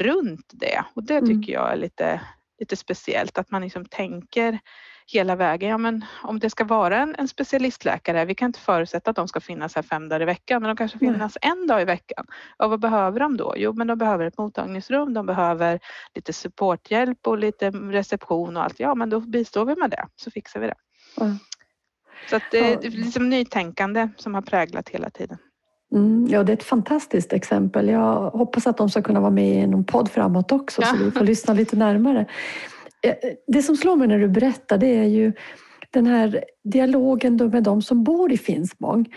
[0.00, 0.84] runt det?
[0.94, 1.52] Och det tycker mm.
[1.52, 2.20] jag är lite,
[2.58, 4.58] lite speciellt att man liksom tänker
[5.06, 5.70] hela vägen.
[5.70, 9.28] Ja, men om det ska vara en, en specialistläkare, vi kan inte förutsätta att de
[9.28, 11.58] ska finnas här fem dagar i veckan, men de kanske finnas mm.
[11.58, 12.26] en dag i veckan.
[12.56, 13.54] Och vad behöver de då?
[13.56, 15.80] Jo, men de behöver ett mottagningsrum, de behöver
[16.14, 18.80] lite supporthjälp och lite reception och allt.
[18.80, 20.76] Ja, men då bistår vi med det så fixar vi det.
[21.20, 21.38] Mm.
[22.30, 25.38] Så det är liksom nytänkande som har präglat hela tiden.
[25.94, 27.88] Mm, ja, det är ett fantastiskt exempel.
[27.88, 30.88] Jag hoppas att de ska kunna vara med i någon podd framåt också ja.
[30.88, 32.26] så vi får lyssna lite närmare.
[33.02, 33.14] Eh,
[33.46, 35.32] det som slår mig när du berättar det är ju
[35.90, 39.14] den här dialogen med de som bor i Finspång.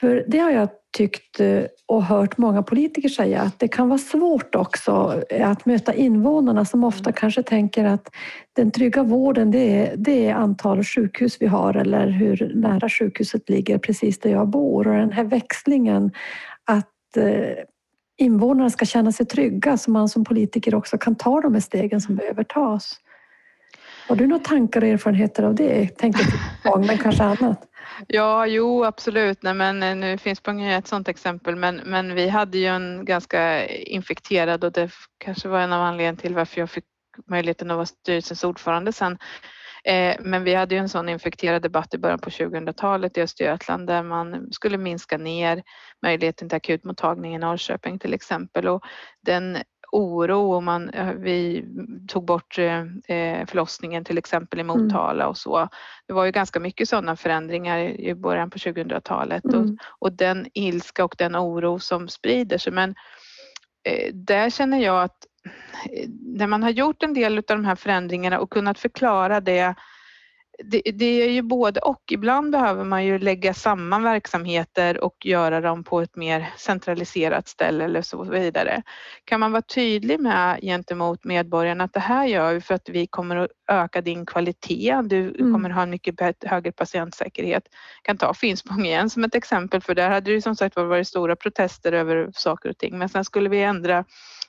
[0.00, 3.98] För det har jag tyckt eh, och hört många politiker säga att det kan vara
[3.98, 8.08] svårt också eh, att möta invånarna som ofta kanske tänker att
[8.52, 13.48] den trygga vården det är, det är antal sjukhus vi har eller hur nära sjukhuset
[13.48, 16.12] ligger precis där jag bor och den här växlingen
[16.64, 17.64] att eh,
[18.18, 22.00] invånarna ska känna sig trygga så man som politiker också kan ta de här stegen
[22.00, 23.00] som behöver tas.
[24.08, 25.86] Har du några tankar och erfarenheter av det?
[25.86, 26.24] Tänker
[26.64, 27.68] på men kanske annat?
[28.06, 29.42] Ja, jo absolut.
[29.42, 33.04] Nej, men eh, nu finns Finspång ett sådant exempel men, men vi hade ju en
[33.04, 36.84] ganska infekterad och det kanske var en av anledningarna till varför jag fick
[37.30, 39.18] möjligheten att vara styrelsens ordförande sen.
[39.84, 43.86] Eh, men vi hade ju en sån infekterad debatt i början på 2000-talet i Östergötland
[43.86, 45.62] där man skulle minska ner
[46.02, 48.82] möjligheten till akutmottagning i Norrköping till exempel och
[49.22, 49.58] den
[49.92, 51.64] oro och man, vi
[52.08, 52.54] tog bort
[53.46, 54.82] förlossningen till exempel i mm.
[54.82, 55.30] Motala mm.
[55.30, 55.68] och så.
[56.06, 59.60] Det var ju ganska mycket sådana förändringar i början på 2000-talet mm.
[59.60, 62.72] och, och den ilska och den oro som sprider sig.
[62.72, 62.94] Men
[64.12, 65.26] där känner jag att
[66.20, 69.74] när man har gjort en del av de här förändringarna och kunnat förklara det
[70.64, 72.02] det, det, är ju både och.
[72.10, 77.84] Ibland behöver man ju lägga samman verksamheter och göra dem på ett mer centraliserat ställe
[77.84, 78.82] eller så vidare.
[79.24, 83.06] Kan man vara tydlig med gentemot medborgarna att det här gör vi för att vi
[83.06, 85.02] kommer att öka din kvalitet.
[85.04, 85.52] Du mm.
[85.52, 87.62] kommer ha en mycket högre patientsäkerhet.
[87.66, 91.08] Jag kan ta Finspång igen som ett exempel för där hade det som sagt varit
[91.08, 94.04] stora protester över saker och ting men sen skulle vi ändra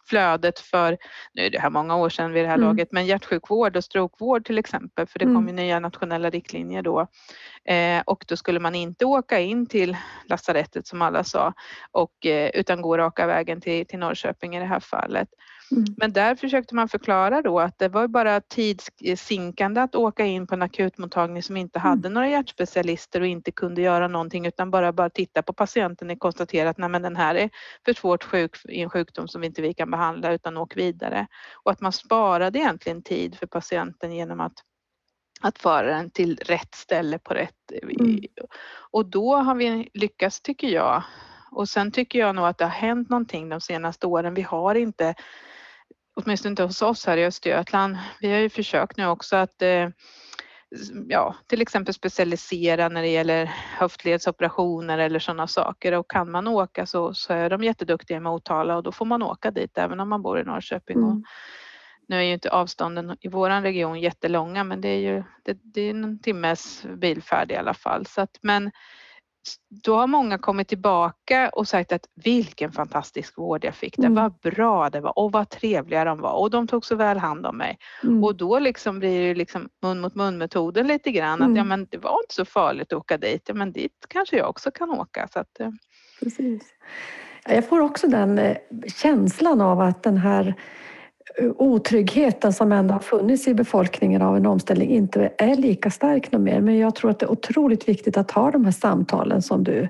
[0.10, 0.98] flödet för,
[1.34, 2.68] nu är det här många år sedan vid det här mm.
[2.68, 5.56] laget, men hjärtsjukvård och strokevård till exempel, för det kom ju mm.
[5.56, 7.08] nya nationella riktlinjer då.
[7.66, 11.54] Eh, och då skulle man inte åka in till lasarettet som alla sa,
[11.92, 15.30] och, eh, utan gå raka vägen till, till Norrköping i det här fallet.
[15.72, 15.86] Mm.
[15.98, 20.56] Men där försökte man förklara då att det var bara tidssinkande att åka in på
[20.56, 22.14] en akutmottagning som inte hade mm.
[22.14, 26.70] några hjärtspecialister och inte kunde göra någonting utan bara, bara titta på patienten och konstatera
[26.70, 27.50] att nej men den här är
[27.86, 31.28] för svårt sjuk i en sjukdom som inte vi kan behandla utan åk vidare.
[31.64, 34.54] Och att man sparade egentligen tid för patienten genom att
[35.42, 37.72] att föra den till rätt ställe på rätt...
[37.84, 38.20] Mm.
[38.92, 41.04] Och då har vi lyckats tycker jag.
[41.52, 44.34] Och sen tycker jag nog att det har hänt någonting de senaste åren.
[44.34, 45.16] Vi har inte
[46.24, 47.98] åtminstone inte hos oss här i Östergötland.
[48.22, 49.90] Vi har ju försökt nu också att eh,
[51.08, 53.46] ja, till exempel specialisera när det gäller
[53.78, 58.78] höftledsoperationer eller sådana saker och kan man åka så, så är de jätteduktiga i Motala
[58.78, 60.98] och då får man åka dit även om man bor i Norrköping.
[60.98, 61.24] Mm.
[62.08, 65.82] Nu är ju inte avstånden i våran region jättelånga men det är ju det, det
[65.82, 68.06] är en timmes bilfärd i alla fall.
[68.06, 68.72] Så att, men
[69.86, 73.98] då har många kommit tillbaka och sagt att vilken fantastisk vård jag fick.
[73.98, 74.24] Det mm.
[74.24, 77.46] var bra det var och vad trevliga de var och de tog så väl hand
[77.46, 77.78] om mig.
[78.04, 78.24] Mm.
[78.24, 81.42] Och då liksom blir det liksom mun mot mun metoden lite grann.
[81.42, 81.52] Mm.
[81.52, 83.42] Att ja, men det var inte så farligt att åka dit.
[83.46, 85.28] Ja, men dit kanske jag också kan åka.
[85.34, 85.70] Så att, eh.
[86.20, 86.64] Precis.
[87.46, 88.58] Jag får också den eh,
[88.96, 90.56] känslan av att den här
[91.56, 96.42] otryggheten som ändå har funnits i befolkningen av en omställning inte är lika stark något
[96.42, 96.62] mer.
[96.62, 99.88] Men jag tror att det är otroligt viktigt att ha de här samtalen som du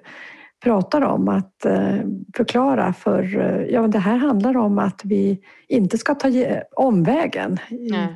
[0.64, 1.30] pratar om.
[1.30, 1.96] Att eh,
[2.36, 6.30] förklara för, eh, ja det här handlar om att vi inte ska ta
[6.76, 7.58] omvägen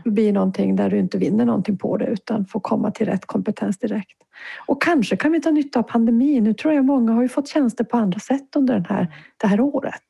[0.04, 3.78] förbi någonting där du inte vinner någonting på det utan får komma till rätt kompetens
[3.78, 4.18] direkt.
[4.68, 6.44] Och kanske kan vi ta nytta av pandemin.
[6.44, 9.48] Nu tror jag många har ju fått tjänster på andra sätt under den här, det
[9.48, 10.02] här året.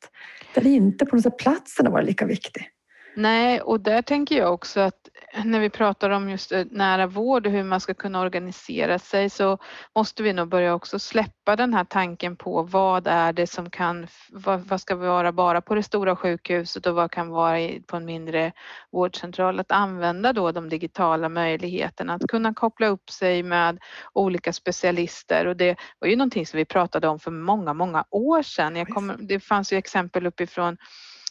[0.55, 2.72] Där inte på något sätt platsen har varit lika viktig.
[3.15, 5.09] Nej, och där tänker jag också att
[5.43, 9.29] när vi pratar om just eh, nära vård och hur man ska kunna organisera sig
[9.29, 9.57] så
[9.95, 14.07] måste vi nog börja också släppa den här tanken på vad är det som kan,
[14.29, 18.05] vad, vad ska vara bara på det stora sjukhuset och vad kan vara på en
[18.05, 18.51] mindre
[18.91, 19.59] vårdcentral.
[19.59, 23.79] Att använda då de digitala möjligheterna, att kunna koppla upp sig med
[24.13, 28.41] olika specialister och det var ju någonting som vi pratade om för många, många år
[28.41, 28.85] sedan.
[28.85, 30.77] Kommer, det fanns ju exempel uppifrån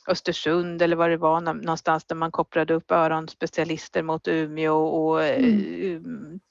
[0.09, 5.63] Östersund eller vad det var någonstans där man kopplade upp öronspecialister mot Umeå och mm.
[5.83, 6.01] Eh,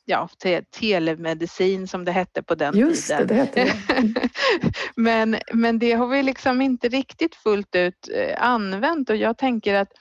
[0.06, 3.28] ja, te telemedicin som det hette på den Just tiden.
[3.28, 4.30] Det, det hette det.
[4.96, 9.76] men, men det har vi liksom inte riktigt fullt ut eh, använt och jag tänker
[9.76, 9.92] att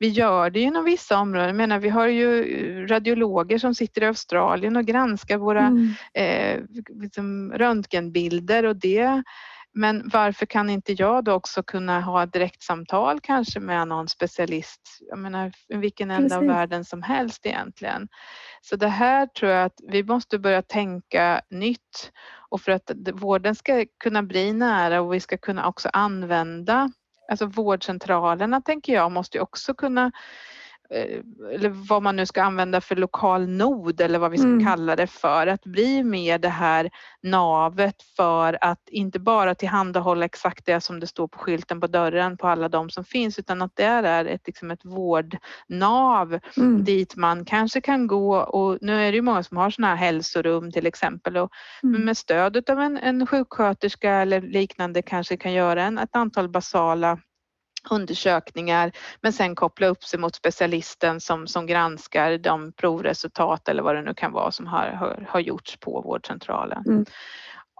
[0.00, 1.46] vi gör det inom vissa områden.
[1.46, 5.94] Jag menar, vi har ju radiologer som sitter i Australien och granskar våra mm.
[6.14, 6.60] eh,
[7.00, 9.22] liksom röntgenbilder och det
[9.78, 14.80] men varför kan inte jag då också kunna ha ett direktsamtal kanske med någon specialist,
[15.00, 18.08] jag menar vilken ända av världen som helst egentligen.
[18.60, 22.12] Så det här tror jag att vi måste börja tänka nytt.
[22.50, 26.92] Och för att vården ska kunna bli nära och vi ska kunna också använda,
[27.30, 30.12] alltså vårdcentralerna tänker jag måste också kunna
[30.90, 34.66] eller vad man nu ska använda för lokal nod eller vad vi ska mm.
[34.66, 36.90] kalla det för, att bli mer det här
[37.22, 42.36] navet för att inte bara tillhandahålla exakt det som det står på skylten på dörren
[42.36, 46.84] på alla de som finns utan att det är ett, liksom ett vårdnav mm.
[46.84, 50.06] dit man kanske kan gå och nu är det ju många som har sådana här
[50.06, 51.50] hälsorum till exempel och
[51.82, 52.04] mm.
[52.04, 57.18] med stöd av en, en sjuksköterska eller liknande kanske kan göra en, ett antal basala
[57.90, 63.94] undersökningar men sen koppla upp sig mot specialisten som, som granskar de provresultat eller vad
[63.94, 66.84] det nu kan vara som har, har, har gjorts på vårdcentralen.
[66.86, 67.04] Mm.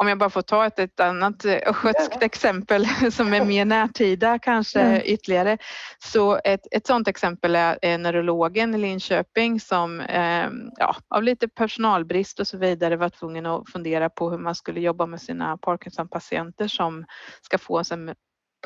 [0.01, 2.27] Om jag bara får ta ett, ett annat östgötskt ja.
[2.27, 5.03] exempel som är mer närtida kanske mm.
[5.05, 5.59] ytterligare.
[5.99, 12.40] Så ett, ett sådant exempel är neurologen i Linköping som eh, ja, av lite personalbrist
[12.40, 16.68] och så vidare var tvungen att fundera på hur man skulle jobba med sina Parkinson-patienter
[16.68, 17.05] som
[17.42, 18.14] ska få en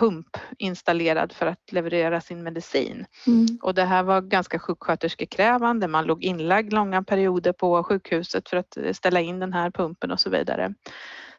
[0.01, 3.07] pump installerad för att leverera sin medicin.
[3.27, 3.47] Mm.
[3.63, 5.89] Och det här var ganska sjuksköterskekrävande.
[5.89, 10.21] Man låg inlagd långa perioder på sjukhuset för att ställa in den här pumpen och
[10.21, 10.75] så vidare.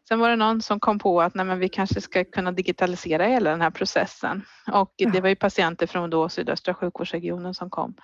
[0.07, 3.25] Sen var det någon som kom på att nej, men vi kanske ska kunna digitalisera
[3.25, 7.95] hela den här processen och det var ju patienter från då sydöstra sjukvårdsregionen som kom.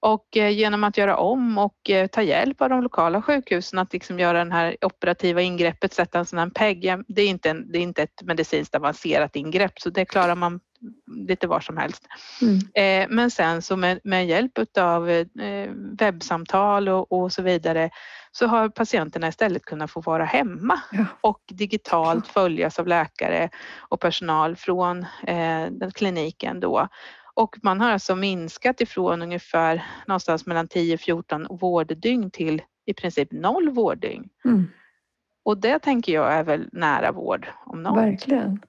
[0.00, 3.92] Och eh, genom att göra om och eh, ta hjälp av de lokala sjukhusen att
[3.92, 6.94] liksom göra det här operativa ingreppet, sätta en sån här PEG.
[7.08, 10.60] Det är inte, en, det är inte ett medicinskt avancerat ingrepp så det klarar man
[11.28, 12.02] lite var som helst.
[12.42, 12.58] Mm.
[12.74, 15.24] Eh, men sen så med, med hjälp av
[15.98, 17.90] webbsamtal och, och, så vidare
[18.32, 21.04] så har patienterna istället kunnat få vara hemma ja.
[21.20, 23.50] och digitalt följas av läkare
[23.88, 25.06] och personal från
[25.70, 26.88] den kliniken då
[27.36, 33.70] och man har alltså minskat ifrån ungefär någonstans mellan 10-14 vårddygn till i princip noll
[33.70, 34.28] vårddygn.
[34.44, 34.66] Mm.
[35.44, 37.98] Och det tänker jag är väl nära vård om något.
[37.98, 38.60] Verkligen.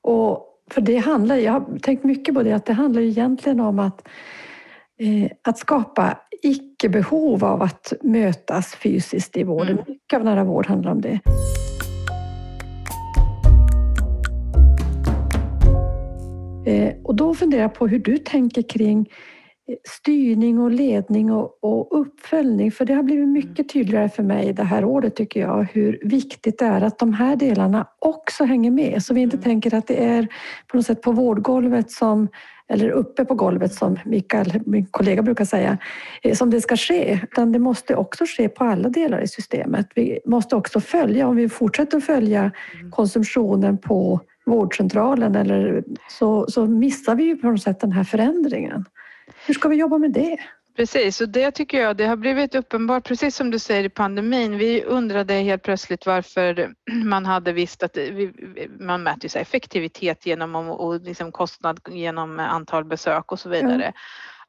[0.00, 3.78] Och för det handlar, jag har tänkt mycket på det, att det handlar egentligen om
[3.78, 4.08] att,
[4.98, 9.72] eh, att skapa icke-behov av att mötas fysiskt i vården.
[9.72, 9.84] Mm.
[9.88, 11.20] Mycket av nära vård handlar om det.
[17.02, 19.08] Och då funderar jag på hur du tänker kring
[19.68, 22.72] eh, styrning och ledning och, och, uppföljning.
[22.72, 23.68] För det har blivit mycket mm.
[23.68, 27.36] tydligare för mig det här året tycker jag hur viktigt det är att de här
[27.36, 29.02] delarna också hänger med.
[29.02, 29.44] Så vi inte mm.
[29.44, 30.28] tänker att det är
[30.66, 32.28] på något sätt på vårdgolvet som
[32.68, 35.78] eller uppe på golvet som Mikael, min kollega brukar säga,
[36.22, 37.20] eh, som det ska ske.
[37.22, 39.86] Utan det måste också ske på alla delar i systemet.
[39.94, 42.90] Vi måste också följa, om vi fortsätter följa mm.
[42.90, 48.84] konsumtionen på vårdcentralen eller så, så missar vi ju på något sätt den här förändringen.
[49.46, 50.38] Hur ska vi jobba med det?
[50.76, 54.58] Precis, och det tycker jag det har blivit uppenbart, precis som du säger i pandemin.
[54.58, 57.98] Vi undrade helt plötsligt varför man hade visst att
[58.80, 63.82] man mäter effektivitet genom och liksom kostnad genom antal besök och så vidare.
[63.84, 64.00] Ja.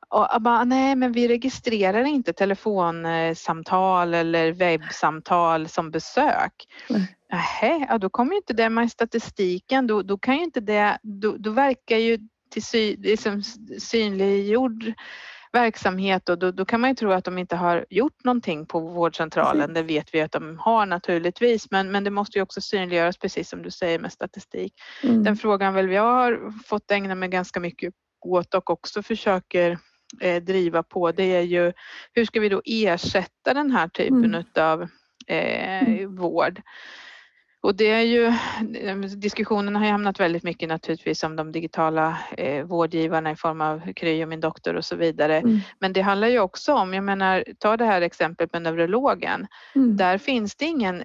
[0.09, 6.53] Och bara, nej, men vi registrerar inte telefonsamtal eller webbsamtal som besök.
[7.31, 9.87] Nej, ja, då kommer inte det med i statistiken.
[9.87, 12.19] Då, då kan ju inte det, då, då verkar ju
[12.51, 13.43] till sy, liksom
[13.79, 14.93] synliggjord
[15.55, 18.79] verksamhet och då, då, kan man ju tro att de inte har gjort någonting på
[18.79, 19.73] vårdcentralen.
[19.73, 23.49] Det vet vi att de har naturligtvis, men, men det måste ju också synliggöras precis
[23.49, 24.73] som du säger med statistik.
[25.03, 25.23] Mm.
[25.23, 27.93] Den frågan väl jag har fått ägna mig ganska mycket
[28.25, 29.77] åt och också försöker
[30.21, 31.73] eh, driva på, det är ju
[32.13, 34.43] hur ska vi då ersätta den här typen mm.
[34.56, 34.82] av
[35.28, 36.15] eh, mm.
[36.15, 36.62] vård?
[37.65, 38.34] Och det är ju,
[39.15, 43.93] diskussionen har ju hamnat väldigt mycket naturligtvis om de digitala eh, vårdgivarna i form av
[43.93, 45.38] Kry och Min doktor och så vidare.
[45.38, 45.60] Mm.
[45.80, 49.47] Men det handlar ju också om, jag menar, ta det här exemplet med neurologen.
[49.75, 49.97] Mm.
[49.97, 51.04] Där finns det ingen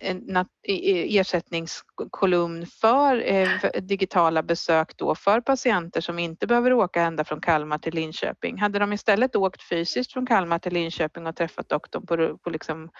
[2.00, 7.78] ersättningskolumn för eh, digitala besök då för patienter som inte behöver åka ända från Kalmar
[7.78, 8.58] till Linköping.
[8.58, 12.90] Hade de istället åkt fysiskt från Kalmar till Linköping och träffat doktorn på, på liksom,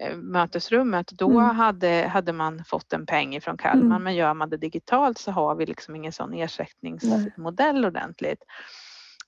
[0.00, 1.56] eh, mötesrummet, då mm.
[1.56, 3.96] hade, hade man fått en peng från Kalmar.
[3.96, 4.02] Mm.
[4.02, 7.86] Men gör man det digitalt så har vi liksom ingen sån ersättningsmodell Nej.
[7.86, 8.42] ordentligt.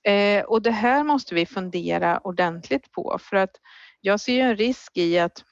[0.03, 3.55] Eh, och det här måste vi fundera ordentligt på för att
[4.01, 5.43] jag ser ju en risk i att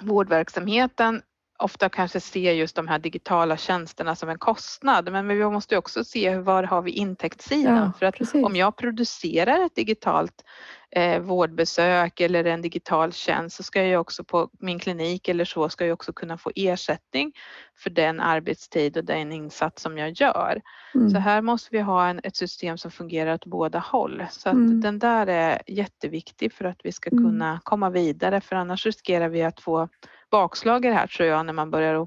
[0.00, 1.22] vårdverksamheten
[1.58, 6.04] ofta kanske ser just de här digitala tjänsterna som en kostnad men vi måste också
[6.04, 8.44] se var har vi intäktssidan ja, för att precis.
[8.44, 10.44] om jag producerar ett digitalt
[10.90, 15.68] eh, vårdbesök eller en digital tjänst så ska jag också på min klinik eller så
[15.68, 17.32] ska jag också kunna få ersättning
[17.78, 20.62] för den arbetstid och den insats som jag gör.
[20.94, 21.10] Mm.
[21.10, 24.24] Så här måste vi ha en, ett system som fungerar åt båda håll.
[24.30, 24.80] Så att mm.
[24.80, 27.24] den där är jätteviktig för att vi ska mm.
[27.24, 29.88] kunna komma vidare för annars riskerar vi att få
[30.30, 32.06] bakslag i det här tror jag när man börjar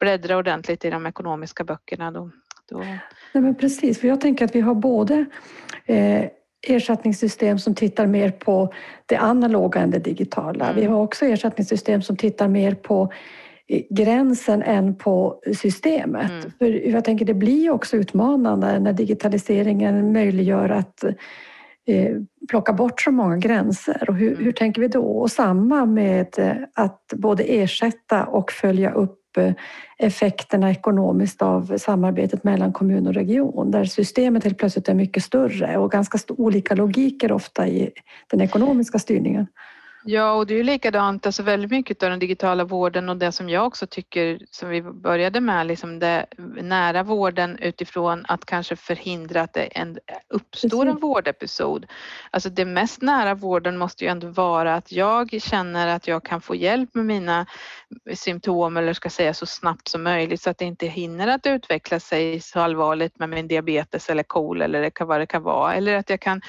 [0.00, 2.10] bläddra ordentligt i de ekonomiska böckerna.
[2.10, 2.30] Då,
[2.70, 2.78] då...
[2.78, 5.24] Nej, men precis, för jag tänker att vi har både
[5.86, 6.24] eh,
[6.66, 8.72] ersättningssystem som tittar mer på
[9.06, 10.64] det analoga än det digitala.
[10.64, 10.80] Mm.
[10.80, 13.12] Vi har också ersättningssystem som tittar mer på
[13.68, 16.30] eh, gränsen än på systemet.
[16.30, 16.52] Mm.
[16.58, 21.04] För jag tänker det blir också utmanande när digitaliseringen möjliggör att
[21.86, 22.16] eh,
[22.48, 24.04] plocka bort så många gränser.
[24.08, 24.44] Och hur, mm.
[24.44, 25.04] hur tänker vi då?
[25.04, 29.52] Och samma med eh, att både ersätta och följa upp Eh,
[29.98, 35.78] effekterna ekonomiskt av samarbetet mellan kommun och region där systemet helt plötsligt är mycket större
[35.78, 37.90] och ganska olika logiker ofta i
[38.30, 39.46] den ekonomiska styrningen.
[40.04, 43.32] Ja, och det är ju likadant, alltså väldigt mycket av den digitala vården och det
[43.32, 46.26] som jag också tycker, som vi började med, liksom det
[46.62, 49.98] nära vården utifrån att kanske förhindra att det en,
[50.28, 51.86] uppstår en vårdepisod.
[52.30, 56.40] Alltså det mest nära vården måste ju ändå vara att jag känner att jag kan
[56.40, 57.46] få hjälp med mina
[58.14, 62.00] symptom eller ska säga så snabbt som möjligt så att det inte hinner att utveckla
[62.00, 65.74] sig så allvarligt med min diabetes eller KOL eller vad det kan vara.
[65.74, 66.40] Eller att jag kan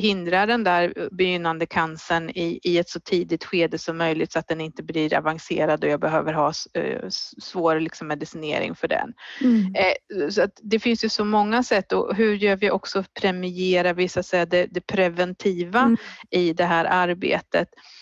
[0.00, 4.48] hindra den där begynnande cancern i, i ett så tidigt skede som möjligt så att
[4.48, 7.08] den inte blir avancerad och jag behöver ha uh,
[7.42, 9.12] svår liksom, medicinering för den.
[9.40, 9.74] Mm.
[9.74, 13.92] Eh, så att det finns ju så många sätt och hur gör vi också premiera
[13.92, 15.96] vissa säga, det, det preventiva mm.
[16.30, 17.99] i det här arbetet eh,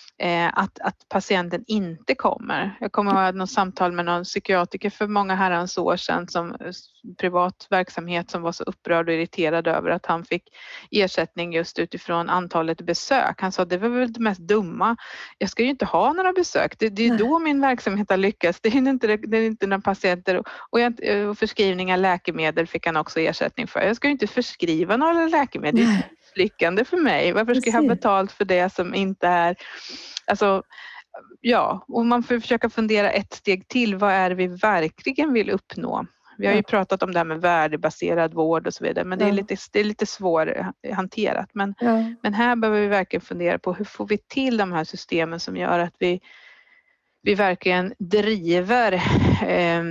[0.53, 2.77] att, att patienten inte kommer.
[2.81, 6.73] Jag kommer ihåg något samtal med någon psykiatriker för många herrans år sedan som eh,
[7.19, 10.43] privat verksamhet som var så upprörd och irriterad över att han fick
[10.91, 13.41] ersättning just utifrån antalet besök.
[13.41, 14.97] Han sa det var väl det mest dumma.
[15.39, 16.79] Jag ska ju inte ha några besök.
[16.79, 18.61] Det, det är då min verksamhet har lyckats.
[18.61, 21.01] Det är inte, det är inte några patienter och, jag,
[21.31, 23.81] och förskrivning av läkemedel fick han också ersättning för.
[23.81, 25.87] Jag ska ju inte förskriva några läkemedel.
[26.29, 27.33] Misslyckande för mig.
[27.33, 29.57] Varför ska jag ha betalt för det som inte är...
[30.27, 30.63] Alltså,
[31.41, 33.97] ja, och man får försöka fundera ett steg till.
[33.97, 36.07] Vad är det vi verkligen vill uppnå?
[36.39, 39.25] Vi har ju pratat om det här med värdebaserad vård och så vidare, men det
[39.25, 41.51] är lite, det är lite svårhanterat.
[41.53, 42.05] Men, ja.
[42.23, 45.57] men här behöver vi verkligen fundera på hur får vi till de här systemen som
[45.57, 46.21] gör att vi,
[47.23, 48.93] vi verkligen driver
[49.47, 49.83] eh,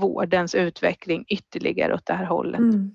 [0.00, 2.60] vårdens utveckling ytterligare åt det här hållet.
[2.60, 2.94] Mm.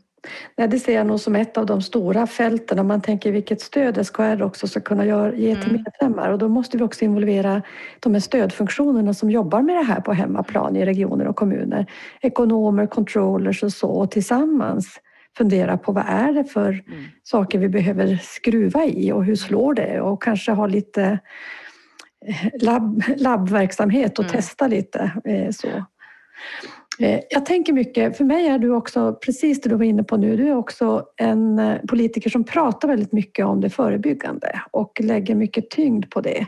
[0.57, 3.61] Nej, det ser jag nog som ett av de stora fälten om man tänker vilket
[3.61, 5.83] stöd SKR också ska kunna ge till mm.
[5.83, 7.61] medlemmar och då måste vi också involvera
[7.99, 11.85] de här stödfunktionerna som jobbar med det här på hemmaplan i regioner och kommuner.
[12.21, 14.99] Ekonomer, controllers och så och tillsammans
[15.37, 17.03] fundera på vad är det för mm.
[17.23, 21.19] saker vi behöver skruva i och hur slår det och kanske ha lite
[22.27, 24.35] eh, labb, labbverksamhet och mm.
[24.35, 25.11] testa lite.
[25.25, 25.67] Eh, så.
[26.99, 30.17] Eh, jag tänker mycket, för mig är du också, precis det du var inne på
[30.17, 35.01] nu, du är också en eh, politiker som pratar väldigt mycket om det förebyggande och
[35.03, 36.45] lägger mycket tyngd på det.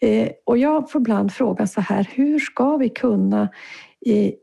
[0.00, 3.48] Eh, och jag får ibland frågan så här, hur ska vi kunna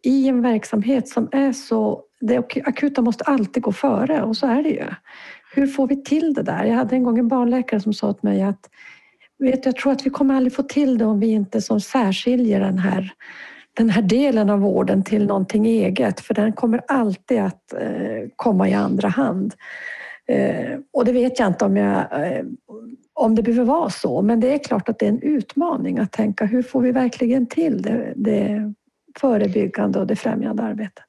[0.03, 4.63] i en verksamhet som är så, det akuta måste alltid gå före och så är
[4.63, 4.87] det ju.
[5.53, 6.65] Hur får vi till det där?
[6.65, 8.69] Jag hade en gång en barnläkare som sa till mig att
[9.39, 12.59] vet, jag tror att vi kommer aldrig få till det om vi inte som särskiljer
[12.59, 13.13] den här
[13.77, 18.69] den här delen av vården till någonting eget för den kommer alltid att eh, komma
[18.69, 19.53] i andra hand.
[20.27, 22.43] Eh, och det vet jag inte om, jag, eh,
[23.13, 26.11] om det behöver vara så men det är klart att det är en utmaning att
[26.11, 28.73] tänka hur får vi verkligen till det, det
[29.19, 31.05] förebyggande och det främjande arbetet.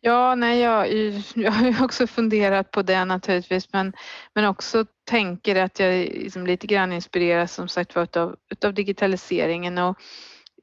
[0.00, 0.88] Ja, nej, jag,
[1.34, 3.92] jag har också funderat på det naturligtvis men,
[4.34, 9.98] men också tänker att jag liksom lite grann inspireras som sagt utav, utav digitaliseringen och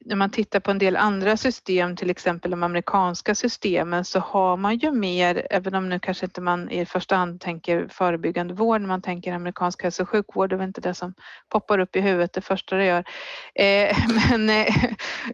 [0.04, 4.56] när man tittar på en del andra system, till exempel de amerikanska systemen, så har
[4.56, 8.80] man ju mer, även om nu kanske inte man i första hand tänker förebyggande vård,
[8.80, 11.14] när man tänker amerikansk hälso och sjukvård, det är inte det som
[11.48, 13.04] poppar upp i huvudet det första det gör.
[13.54, 13.96] Eh,
[14.30, 14.84] men, eh,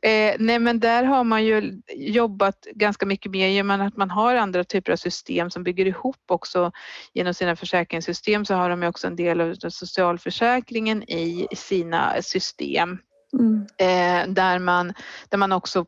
[0.03, 4.35] eh, nej, men där har man ju jobbat ganska mycket mer genom att man har
[4.35, 6.73] andra typer av system som bygger ihop också
[7.13, 12.99] genom sina försäkringssystem så har de ju också en del av socialförsäkringen i sina system.
[13.39, 13.67] Mm.
[13.77, 14.93] Eh, där, man,
[15.29, 15.87] där man också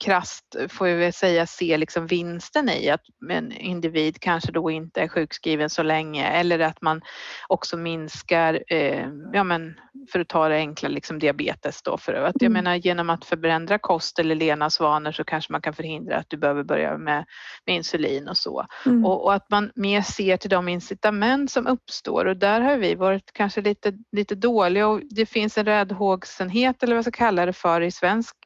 [0.00, 5.00] krast får jag väl säga se liksom vinsten i att en individ kanske då inte
[5.00, 7.00] är sjukskriven så länge eller att man
[7.48, 9.74] också minskar, eh, ja men
[10.12, 11.98] för att ta det enkla, liksom diabetes då.
[11.98, 12.64] För att jag mm.
[12.64, 16.62] menar genom att förändra kost eller levnadsvanor så kanske man kan förhindra att du behöver
[16.62, 17.24] börja med,
[17.66, 18.66] med insulin och så.
[18.86, 19.04] Mm.
[19.04, 22.94] Och, och, att man mer ser till de incitament som uppstår och där har vi
[22.94, 27.46] varit kanske lite, lite dåliga och det finns en räddhågsenhet eller vad jag ska kalla
[27.46, 28.36] det för i svensk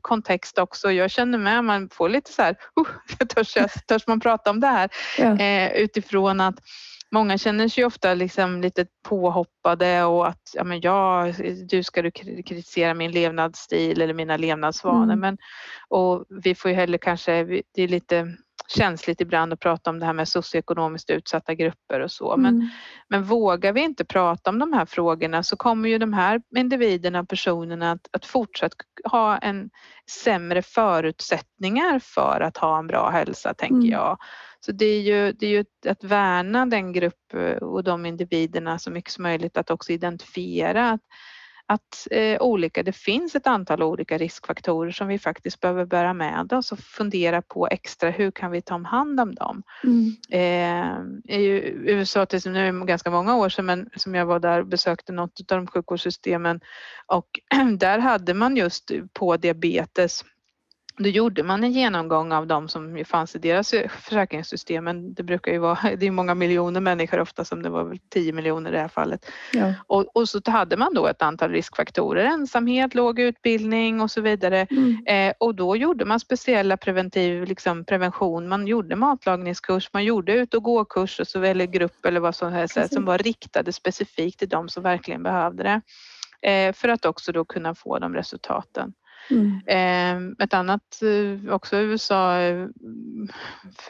[0.00, 0.92] kontext också.
[0.92, 3.54] Jag känner med, man får lite så här, uh, törs,
[3.88, 4.90] törs man prata om det här?
[5.18, 5.38] Ja.
[5.38, 6.58] Eh, utifrån att
[7.14, 11.32] Många känner sig ofta liksom lite påhoppade och att ja, men ja,
[11.68, 15.02] du ska du kritisera min levnadsstil eller mina levnadsvanor.
[15.04, 15.20] Mm.
[15.20, 15.38] Men,
[15.88, 17.44] och vi får ju heller kanske,
[17.74, 18.36] det är lite
[18.76, 22.36] känsligt ibland att prata om det här med socioekonomiskt utsatta grupper och så.
[22.36, 22.68] Men, mm.
[23.08, 27.20] men vågar vi inte prata om de här frågorna så kommer ju de här individerna
[27.20, 28.72] och personerna att, att fortsatt
[29.04, 29.70] ha en
[30.10, 33.90] sämre förutsättningar för att ha en bra hälsa, tänker mm.
[33.90, 34.18] jag.
[34.60, 38.90] Så det är ju, det är ju att värna den grupp och de individerna så
[38.90, 41.00] mycket som möjligt att också identifiera att,
[41.66, 46.52] att eh, olika, det finns ett antal olika riskfaktorer som vi faktiskt behöver bära med
[46.52, 49.62] oss och fundera på extra hur kan vi ta hand om dem.
[49.84, 50.16] Mm.
[50.30, 54.60] Eh, I USA, nu är det ganska många år sedan, men som jag var där
[54.60, 56.60] och besökte något av de sjukvårdssystemen
[57.06, 57.28] och
[57.78, 60.24] där hade man just på diabetes
[60.96, 64.84] då gjorde man en genomgång av de som fanns i deras försäkringssystem.
[64.84, 67.98] Men det brukar ju vara, det är många miljoner människor ofta som det var väl
[68.08, 69.26] 10 miljoner i det här fallet.
[69.52, 69.74] Ja.
[69.86, 74.66] Och, och, så hade man då ett antal riskfaktorer, ensamhet, låg utbildning och så vidare.
[74.70, 75.06] Mm.
[75.06, 78.48] Eh, och då gjorde man speciella preventiv, liksom prevention.
[78.48, 82.52] Man gjorde matlagningskurs, man gjorde ut och gå-kurs och så, eller grupp eller vad som
[82.52, 85.80] helst som var riktade specifikt till de som verkligen behövde det.
[86.48, 88.92] Eh, för att också då kunna få de resultaten.
[89.32, 89.60] Mm.
[89.66, 92.66] Ehm, ett annat, eh, också i USA, eh,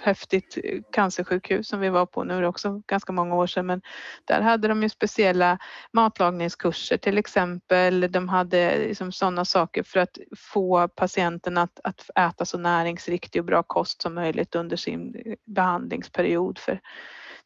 [0.02, 0.58] häftigt
[0.92, 3.82] cancersjukhus som vi var på nu, också ganska många år sedan, men
[4.24, 5.58] där hade de ju speciella
[5.92, 8.12] matlagningskurser till exempel.
[8.12, 13.46] De hade liksom sådana saker för att få patienten att, att äta så näringsriktig och
[13.46, 15.14] bra kost som möjligt under sin
[15.46, 16.58] behandlingsperiod.
[16.58, 16.80] För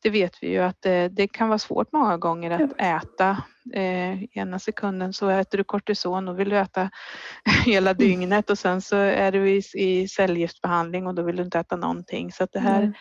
[0.03, 3.43] det vet vi ju att det, det kan vara svårt många gånger att äta.
[3.75, 6.91] Eh, ena sekunden så äter du kortison och vill du äta
[7.65, 7.99] hela mm.
[7.99, 11.77] dygnet och sen så är du i, i cellgiftsbehandling och då vill du inte äta
[11.77, 12.33] någonting.
[12.33, 12.93] Så det här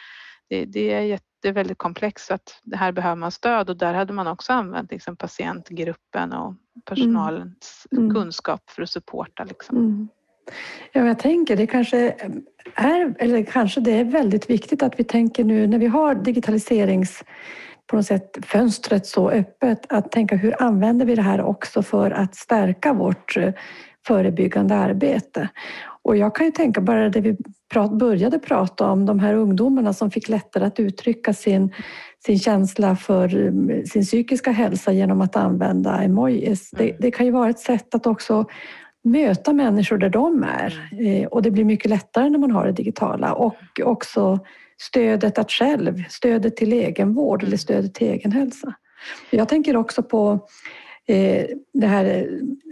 [0.50, 3.93] det, det, är jätte, väldigt komplext så att det här behöver man stöd och där
[3.93, 8.04] hade man också använt liksom patientgruppen och personalens mm.
[8.04, 8.16] mm.
[8.16, 9.43] kunskap för att supporta.
[9.43, 9.78] Liksom.
[9.78, 10.08] Mm.
[10.91, 12.16] Ja, jag tänker det kanske
[12.76, 17.24] är, eller kanske det är väldigt viktigt att vi tänker nu när vi har digitaliserings
[17.88, 22.12] på något sätt fönstret så öppet att tänka hur använder vi det här också för
[22.12, 23.54] att stärka vårt eh,
[24.08, 25.50] förebyggande arbete.
[26.04, 27.38] Och jag kan ju tänka bara det vi
[28.00, 31.74] började prata om, de här ungdomarna som fick lättare att uttrycka sin,
[32.26, 36.72] sin känsla för eh, sin psykiska hälsa genom att använda emojis.
[36.72, 36.98] Det, mm.
[37.00, 38.46] det kan ju vara ett sätt att också
[39.06, 40.89] möta människor där de är.
[40.91, 41.24] Mm.
[41.24, 43.34] Eh, och det blir mycket lättare när man har det digitala.
[43.34, 44.39] Och också
[44.82, 47.58] stödet att själv, stödet till egenvård eller mm.
[47.58, 48.74] stödet till egenhälsa.
[49.30, 50.39] Jag tänker också på
[51.74, 52.30] det här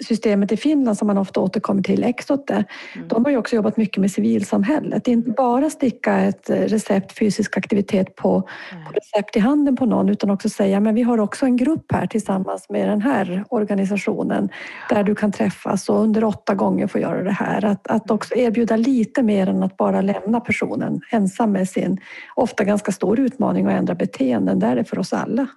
[0.08, 2.54] systemet i Finland som man ofta återkommer till, Exote,
[2.96, 3.08] mm.
[3.08, 5.08] de har ju också jobbat mycket med civilsamhället.
[5.08, 8.86] Inte bara sticka ett recept fysisk aktivitet på, mm.
[8.86, 11.92] på recept i handen på någon utan också säga men vi har också en grupp
[11.92, 14.50] här tillsammans med den här organisationen
[14.90, 17.66] där du kan träffas och under åtta gånger få göra det här.
[17.66, 21.98] Att, att också erbjuda lite mer än att bara lämna personen ensam med sin
[22.36, 24.60] ofta ganska stor utmaning att ändra beteenden.
[24.60, 25.48] Där är det för oss alla.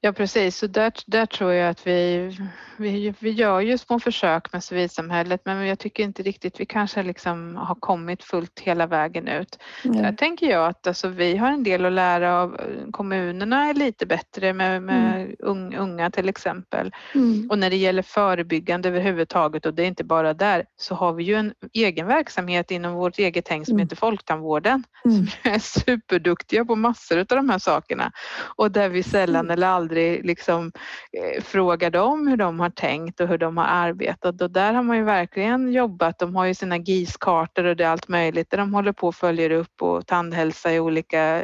[0.00, 2.30] Ja precis, så där, där tror jag att vi,
[2.76, 7.02] vi, vi gör ju små försök med civilsamhället men jag tycker inte riktigt vi kanske
[7.02, 9.58] liksom har kommit fullt hela vägen ut.
[9.84, 10.02] Mm.
[10.02, 14.06] Där tänker jag att alltså, vi har en del att lära av kommunerna är lite
[14.06, 15.74] bättre med, med mm.
[15.78, 16.92] unga till exempel.
[17.14, 17.50] Mm.
[17.50, 21.24] Och när det gäller förebyggande överhuvudtaget och det är inte bara där så har vi
[21.24, 23.84] ju en egen verksamhet inom vårt eget häng som mm.
[23.84, 25.16] heter Folktandvården mm.
[25.16, 28.12] som är superduktiga på massor av de här sakerna
[28.56, 29.50] och där vi sällan mm.
[29.50, 30.72] eller aldrig aldrig liksom
[31.12, 34.82] eh, frågar dem hur de har tänkt och hur de har arbetat och där har
[34.82, 36.18] man ju verkligen jobbat.
[36.18, 39.14] De har ju sina GIS-kartor och det är allt möjligt där de håller på och
[39.14, 41.42] följer upp och tandhälsa i olika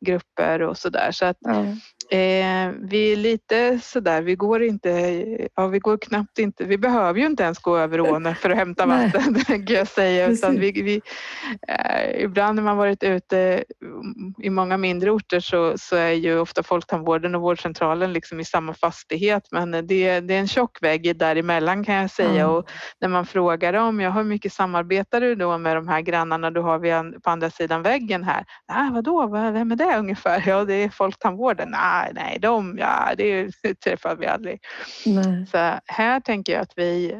[0.00, 1.10] grupper och sådär.
[1.12, 1.76] Så att mm.
[2.10, 4.90] Eh, vi är lite sådär, vi går inte,
[5.54, 8.56] ja vi går knappt inte, vi behöver ju inte ens gå över ån för att
[8.56, 10.28] hämta vatten kan jag säga.
[10.28, 11.00] Utan vi, vi
[11.68, 13.64] eh, ibland när man varit ute
[14.42, 18.74] i många mindre orter så, så är ju ofta folktandvården och vårdcentralen liksom i samma
[18.74, 22.50] fastighet men det, det är en tjock vägg däremellan kan jag säga mm.
[22.50, 26.50] och när man frågar dem, ja hur mycket samarbetar du då med de här grannarna
[26.50, 28.44] du har vid, på andra sidan väggen här?
[28.68, 30.42] Nej, vadå, vem är det ungefär?
[30.48, 31.74] Ja, det är folktandvården.
[32.04, 33.50] Nej, nej, de, ja, det
[33.84, 34.60] träffar vi aldrig.
[35.06, 35.46] Nej.
[35.46, 37.12] Så här tänker jag att vi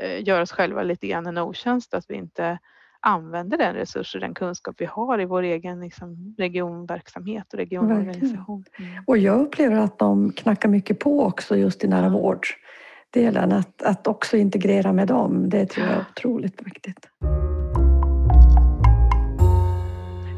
[0.00, 2.58] eh, gör oss själva lite grann en otjänst att vi inte
[3.00, 8.64] använder den resurs och den kunskap vi har i vår egen liksom, regionverksamhet och regionorganisation.
[8.78, 9.04] Mm.
[9.06, 14.06] Och jag upplever att de knackar mycket på också just i nära vårddelen, att, att
[14.06, 15.50] också integrera med dem.
[15.50, 17.08] Det tror jag är otroligt viktigt.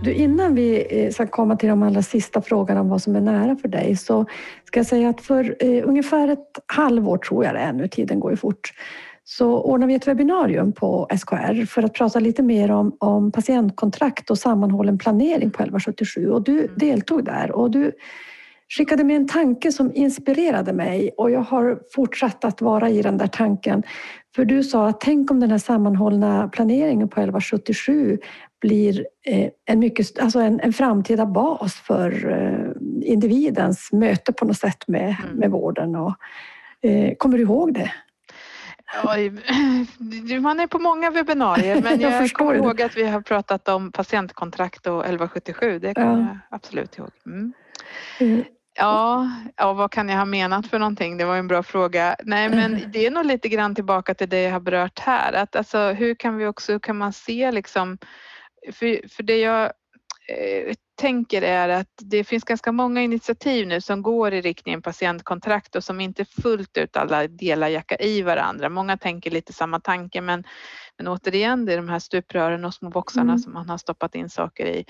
[0.02, 3.20] Du, innan vi eh, ska komma till de allra sista frågorna om vad som är
[3.20, 4.26] nära för dig så
[4.64, 8.20] ska jag säga att för eh, ungefär ett halvår tror jag det är nu, tiden
[8.20, 8.72] går ju fort,
[9.24, 14.30] så ordnar vi ett webbinarium på SKR för att prata lite mer om, om patientkontrakt
[14.30, 16.70] och sammanhållen planering på 1177 och du mm.
[16.76, 17.92] deltog där och du
[18.68, 23.18] skickade med en tanke som inspirerade mig och jag har fortsatt att vara i den
[23.18, 23.82] där tanken.
[24.36, 28.18] För du sa att tänk om den här sammanhållna planeringen på 1177
[28.60, 34.58] blir eh, en, mycket, alltså en, en framtida bas för eh, individens möte på något
[34.58, 35.36] sätt med, mm.
[35.36, 35.96] med vården.
[35.96, 36.14] Och,
[36.82, 37.92] Eh, kommer du ihåg det?
[39.04, 39.30] Oj,
[40.40, 43.92] man är på många webbinarier men jag, jag kommer ihåg att vi har pratat om
[43.92, 45.78] patientkontrakt och 1177.
[45.78, 46.18] Det kommer ja.
[46.18, 47.10] jag absolut ihåg.
[47.26, 47.52] Mm.
[48.20, 48.44] Mm.
[48.74, 51.16] Ja, ja, vad kan jag ha menat för någonting?
[51.16, 52.16] Det var en bra fråga.
[52.24, 55.32] Nej, men det är nog lite grann tillbaka till det jag har berört här.
[55.32, 57.98] Att alltså, hur kan vi också, kan man se liksom,
[58.72, 59.64] för, för det jag
[60.28, 65.76] eh, tänker är att det finns ganska många initiativ nu som går i riktningen patientkontrakt
[65.76, 68.68] och som inte fullt ut alla delar jacka i varandra.
[68.68, 70.44] Många tänker lite samma tanke men,
[70.98, 73.38] men återigen det är de här stuprören och små boxarna mm.
[73.38, 74.84] som man har stoppat in saker i.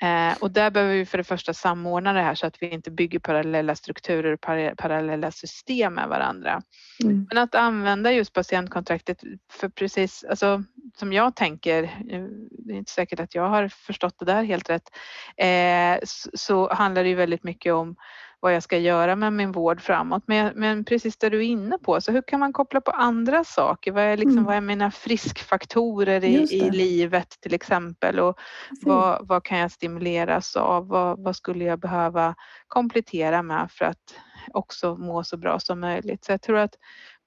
[0.00, 2.90] Eh, och där behöver vi för det första samordna det här så att vi inte
[2.90, 4.40] bygger parallella strukturer och
[4.76, 6.62] parallella system med varandra.
[7.04, 7.26] Mm.
[7.28, 9.20] Men att använda just patientkontraktet
[9.52, 10.62] för precis, alltså
[10.96, 14.70] som jag tänker, eh, det är inte säkert att jag har förstått det där helt
[14.70, 14.90] rätt,
[15.36, 17.96] eh, så, så handlar det ju väldigt mycket om
[18.42, 20.22] vad jag ska göra med min vård framåt.
[20.26, 23.44] Men, men precis det du är inne på, så hur kan man koppla på andra
[23.44, 23.92] saker?
[23.92, 24.44] Vad är, liksom, mm.
[24.44, 28.20] vad är mina friskfaktorer i, i livet till exempel?
[28.20, 28.38] Och
[28.82, 30.88] vad, vad, kan jag stimuleras av?
[30.88, 32.34] Vad, vad, skulle jag behöva
[32.68, 34.14] komplettera med för att
[34.52, 36.24] också må så bra som möjligt?
[36.24, 36.74] Så jag tror att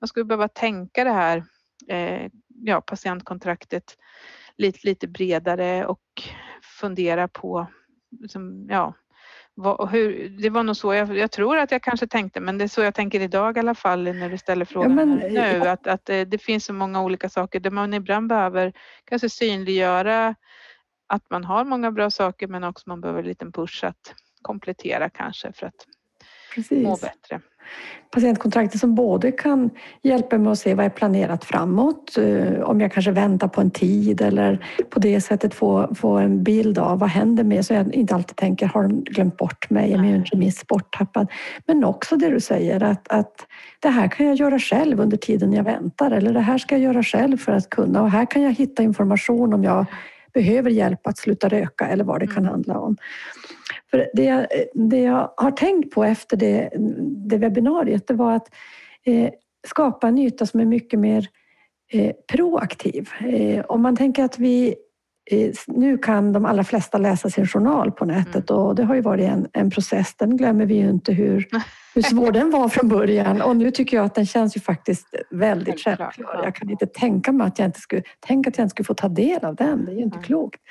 [0.01, 1.43] man skulle behöva tänka det här
[1.87, 3.97] eh, ja, patientkontraktet
[4.57, 6.03] lite, lite bredare och
[6.79, 7.67] fundera på
[8.21, 8.93] liksom, ja,
[9.55, 12.63] vad, hur, det var nog så jag, jag, tror att jag kanske tänkte, men det
[12.63, 15.39] är så jag tänker idag i alla fall när du ställer frågan ja, men, nu,
[15.39, 15.71] ja.
[15.71, 18.73] att, att det, det, finns så många olika saker där man ibland behöver
[19.05, 20.35] kanske synliggöra
[21.07, 25.09] att man har många bra saker men också man behöver en liten push att komplettera
[25.09, 25.87] kanske för att
[26.55, 26.83] Precis.
[26.83, 27.41] må bättre
[28.15, 29.69] patientkontraktet som både kan
[30.01, 33.71] hjälpa mig att se vad är planerat framåt, eh, om jag kanske väntar på en
[33.71, 37.93] tid eller på det sättet få, få en bild av vad händer med så jag
[37.93, 41.27] inte alltid tänker har de glömt bort mig, är min remiss borttappad?
[41.65, 43.47] Men också det du säger att, att
[43.79, 46.81] det här kan jag göra själv under tiden jag väntar eller det här ska jag
[46.83, 49.85] göra själv för att kunna och här kan jag hitta information om jag
[50.35, 52.51] behöver hjälp att sluta röka eller vad det kan mm.
[52.51, 52.97] handla om.
[53.91, 56.69] För det, jag, det jag har tänkt på efter det,
[57.29, 58.47] det webbinariet det var att
[59.05, 59.29] eh,
[59.67, 61.27] skapa en yta som är mycket mer
[61.93, 63.09] eh, proaktiv.
[63.19, 64.75] Eh, om man tänker att vi
[65.31, 68.61] eh, nu kan de allra flesta läsa sin journal på nätet mm.
[68.61, 70.15] och det har ju varit en, en process.
[70.17, 71.47] Den glömmer vi ju inte hur,
[71.95, 75.07] hur svår den var från början och nu tycker jag att den känns ju faktiskt
[75.31, 76.41] väldigt självklar.
[76.43, 78.93] Jag kan inte tänka mig att jag inte skulle, tänk att jag inte skulle få
[78.93, 79.85] ta del av den.
[79.85, 80.61] Det är ju inte klokt.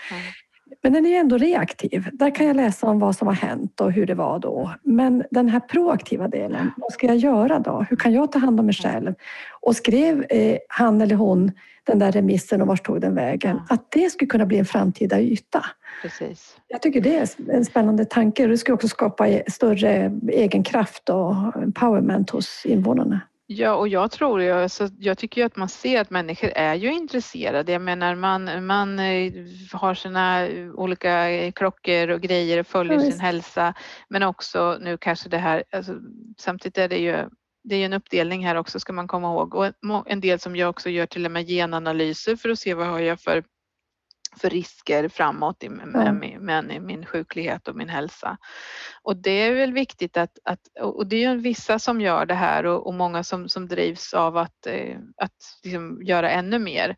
[0.85, 2.09] Men den är ändå reaktiv.
[2.13, 4.75] Där kan jag läsa om vad som har hänt och hur det var då.
[4.83, 7.87] Men den här proaktiva delen, vad ska jag göra då?
[7.91, 9.15] Hur kan jag ta hand om mig själv?
[9.61, 11.53] Och skrev eh, han eller hon
[11.85, 13.61] den där remissen och vart tog den vägen?
[13.69, 15.65] Att det skulle kunna bli en framtida yta.
[16.03, 16.57] Precis.
[16.69, 18.47] Jag tycker det är en spännande tanke.
[18.47, 23.21] Det skulle också skapa större egen kraft och empowerment hos invånarna.
[23.57, 26.75] Ja, och jag tror ju, alltså, jag tycker ju att man ser att människor är
[26.75, 27.73] ju intresserade.
[27.73, 29.33] Jag menar man, man eh,
[29.73, 33.75] har sina olika klockor och grejer och följer ja, sin hälsa.
[34.09, 35.95] Men också nu kanske det här, alltså,
[36.39, 37.29] samtidigt är det ju
[37.65, 39.73] det är en uppdelning här också ska man komma ihåg och
[40.07, 43.01] en del som jag också gör till och med genanalyser för att se vad har
[43.01, 43.45] jag för
[44.37, 48.37] för risker framåt med, med, med, min sjuklighet och min hälsa.
[49.03, 52.35] Och det är väl viktigt att, att och det är ju vissa som gör det
[52.35, 56.97] här och, och många som, som drivs av att, eh, att liksom göra ännu mer.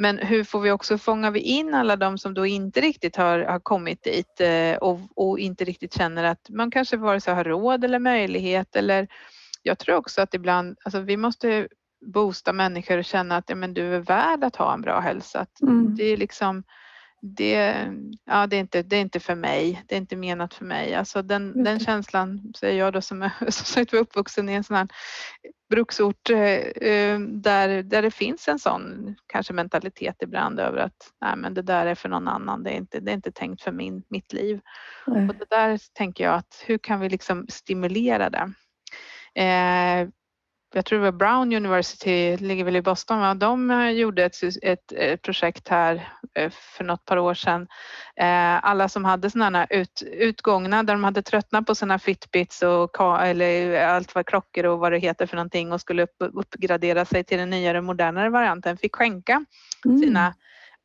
[0.00, 3.38] Men hur får vi också, fångar vi in alla de som då inte riktigt har,
[3.38, 7.44] har kommit dit eh, och, och inte riktigt känner att man kanske vare sig har
[7.44, 9.08] råd eller möjlighet eller
[9.62, 11.68] jag tror också att ibland, alltså vi måste
[12.00, 15.46] boosta människor och känna att ja, men du är värd att ha en bra hälsa.
[15.62, 15.94] Mm.
[15.96, 16.62] Det är liksom
[17.20, 17.86] det,
[18.24, 20.94] ja, det, är inte, det är inte för mig, det är inte menat för mig.
[20.94, 24.76] Alltså den, den känslan, säger jag då som är som sagt uppvuxen i en sån
[24.76, 24.88] här
[25.70, 31.36] bruksort eh, eh, där, där det finns en sån kanske mentalitet ibland över att nej
[31.36, 33.72] men det där är för någon annan, det är inte, det är inte tänkt för
[33.72, 34.60] min, mitt liv.
[35.06, 35.28] Mm.
[35.28, 38.52] Och det där tänker jag att hur kan vi liksom stimulera det?
[39.42, 40.08] Eh,
[40.74, 43.34] jag tror det var Brown University, ligger väl i Boston, va?
[43.34, 47.68] de eh, gjorde ett, ett, ett, projekt här eh, för något par år sedan.
[48.16, 53.20] Eh, alla som hade sådana ut, utgångna där de hade tröttnat på sina Fitbits och
[53.22, 57.24] eller allt vad klockor och vad det heter för någonting och skulle upp, uppgradera sig
[57.24, 59.44] till den nyare modernare varianten fick skänka
[59.84, 59.98] mm.
[59.98, 60.34] sina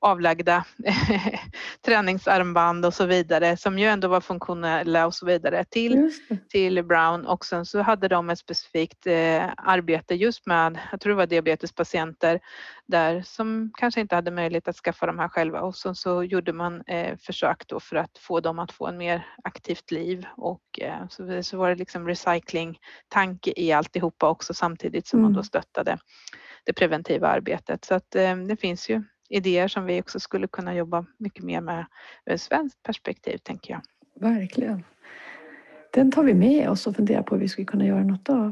[0.03, 0.65] avlagda
[1.85, 6.11] träningsarmband och så vidare som ju ändå var funktionella och så vidare till,
[6.49, 11.11] till Brown och sen så hade de ett specifikt eh, arbete just med, jag tror
[11.11, 12.39] det var diabetespatienter
[12.85, 16.53] där som kanske inte hade möjlighet att skaffa de här själva och sen så gjorde
[16.53, 20.79] man eh, försök då för att få dem att få en mer aktivt liv och
[20.81, 25.31] eh, så, så var det liksom recycling-tanke i alltihopa också samtidigt som mm.
[25.31, 25.97] man då stöttade
[26.65, 27.85] det preventiva arbetet.
[27.85, 29.03] Så att eh, det finns ju
[29.33, 31.85] idéer som vi också skulle kunna jobba mycket mer med
[32.25, 33.81] ur ett svenskt perspektiv, tänker jag.
[34.29, 34.83] Verkligen.
[35.93, 38.51] Den tar vi med oss och funderar på hur vi skulle kunna göra något av.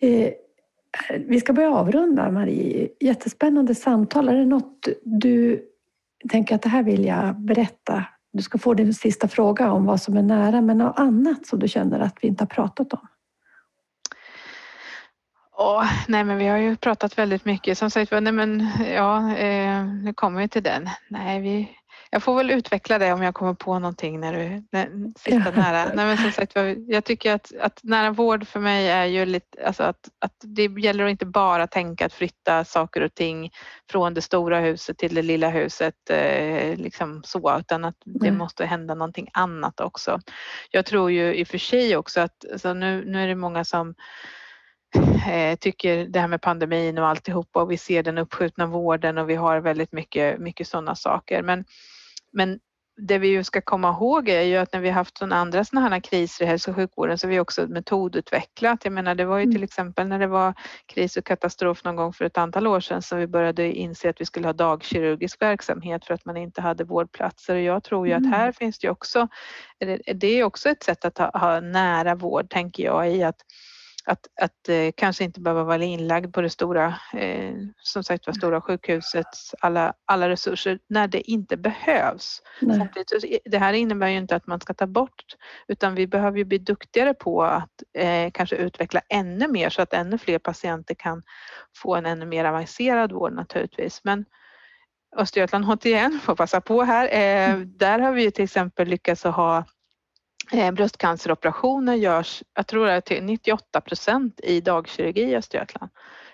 [0.00, 0.32] Eh,
[1.26, 2.88] vi ska börja avrunda, Marie.
[3.00, 4.28] Jättespännande samtal.
[4.28, 5.62] Är det något du
[6.28, 8.04] tänker att det här vill jag berätta?
[8.32, 11.58] Du ska få din sista fråga om vad som är nära, men något annat som
[11.58, 13.08] du känner att vi inte har pratat om?
[15.62, 17.78] Åh, nej men vi har ju pratat väldigt mycket.
[17.78, 20.88] Som sagt nej men ja, eh, nu kommer vi till den.
[21.08, 21.76] Nej, vi,
[22.10, 24.88] jag får väl utveckla det om jag kommer på någonting när du när,
[25.18, 25.92] sista nära.
[25.94, 26.52] Nej, men som sagt,
[26.88, 30.64] jag tycker att, att nära vård för mig är ju lite, alltså att, att det
[30.64, 33.50] gäller att inte bara tänka att flytta saker och ting
[33.90, 38.38] från det stora huset till det lilla huset, eh, liksom så, utan att det mm.
[38.38, 40.20] måste hända någonting annat också.
[40.70, 43.64] Jag tror ju i och för sig också att, alltså nu, nu är det många
[43.64, 43.94] som
[45.60, 49.34] tycker det här med pandemin och alltihopa och vi ser den uppskjutna vården och vi
[49.34, 51.42] har väldigt mycket, mycket sådana saker.
[51.42, 51.64] Men,
[52.32, 52.58] men
[52.96, 55.88] det vi ju ska komma ihåg är ju att när vi haft sådana andra sådana
[55.88, 58.84] här kriser i hälso och sjukvården så har vi också metodutvecklat.
[58.84, 59.62] Jag menar det var ju till mm.
[59.62, 60.54] exempel när det var
[60.86, 64.20] kris och katastrof någon gång för ett antal år sedan som vi började inse att
[64.20, 68.12] vi skulle ha dagkirurgisk verksamhet för att man inte hade vårdplatser och jag tror ju
[68.12, 68.32] att mm.
[68.32, 69.28] här finns det också,
[70.14, 73.40] det är också ett sätt att ha, ha nära vård tänker jag i att
[74.04, 78.34] att, att eh, kanske inte behöva vara inlagd på det stora, eh, som sagt var
[78.34, 82.42] stora sjukhusets alla, alla resurser när det inte behövs.
[83.44, 85.24] det här innebär ju inte att man ska ta bort
[85.68, 89.92] utan vi behöver ju bli duktigare på att eh, kanske utveckla ännu mer så att
[89.92, 91.22] ännu fler patienter kan
[91.76, 94.00] få en ännu mer avancerad vård naturligtvis.
[94.04, 94.24] Men
[95.16, 97.72] Östergötland återigen, får passa på här, eh, mm.
[97.76, 99.64] där har vi till exempel lyckats att ha
[100.72, 105.90] bröstcanceroperationer görs, jag tror det är till 98 procent i dagkirurgi i Östergötland.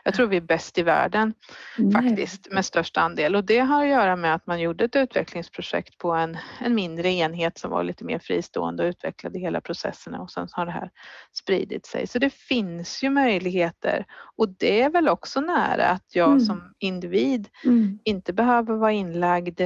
[0.07, 1.35] Jag tror vi är bäst i världen
[1.79, 1.93] Nej.
[1.93, 5.99] faktiskt med störst andel och det har att göra med att man gjorde ett utvecklingsprojekt
[5.99, 10.31] på en, en mindre enhet som var lite mer fristående och utvecklade hela processerna och
[10.31, 10.91] sen har det här
[11.33, 12.07] spridit sig.
[12.07, 14.05] Så det finns ju möjligheter
[14.37, 16.41] och det är väl också nära att jag mm.
[16.41, 17.99] som individ mm.
[18.05, 19.61] inte behöver vara inlagd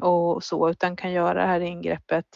[0.00, 2.26] och så utan kan göra det här ingreppet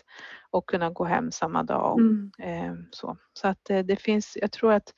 [0.50, 2.00] och kunna gå hem samma dag.
[2.00, 2.30] Mm.
[2.38, 3.16] Eh, så.
[3.32, 4.94] så att eh, det finns, jag tror att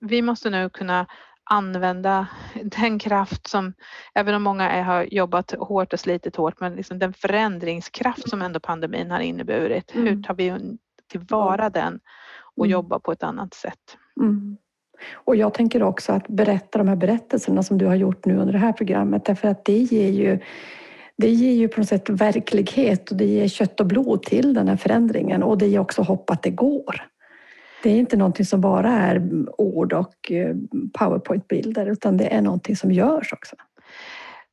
[0.00, 1.06] vi måste nu kunna
[1.50, 2.26] använda
[2.62, 3.72] den kraft som,
[4.14, 8.42] även om många är, har jobbat hårt och slitit hårt, men liksom den förändringskraft som
[8.42, 9.94] ändå pandemin har inneburit.
[9.94, 10.06] Mm.
[10.06, 10.78] Hur tar vi
[11.10, 12.00] tillvara den
[12.56, 12.72] och mm.
[12.72, 13.96] jobba på ett annat sätt?
[14.20, 14.56] Mm.
[15.14, 18.52] Och jag tänker också att berätta de här berättelserna som du har gjort nu under
[18.52, 20.38] det här programmet, därför att det ger ju
[21.22, 24.68] det ger ju på något sätt verklighet och det ger kött och blod till den
[24.68, 27.02] här förändringen och det ger också hopp att det går.
[27.82, 29.22] Det är inte någonting som bara är
[29.58, 30.56] ord och eh,
[30.98, 33.56] powerpointbilder utan det är någonting som görs också.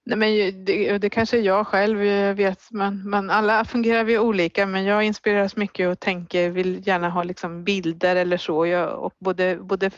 [0.09, 1.97] Nej, men det, det kanske jag själv
[2.35, 4.65] vet, men, men alla fungerar vi olika.
[4.65, 8.65] Men jag inspireras mycket och tänker, vill gärna ha liksom bilder eller så.
[8.65, 9.91] Jag, och både, både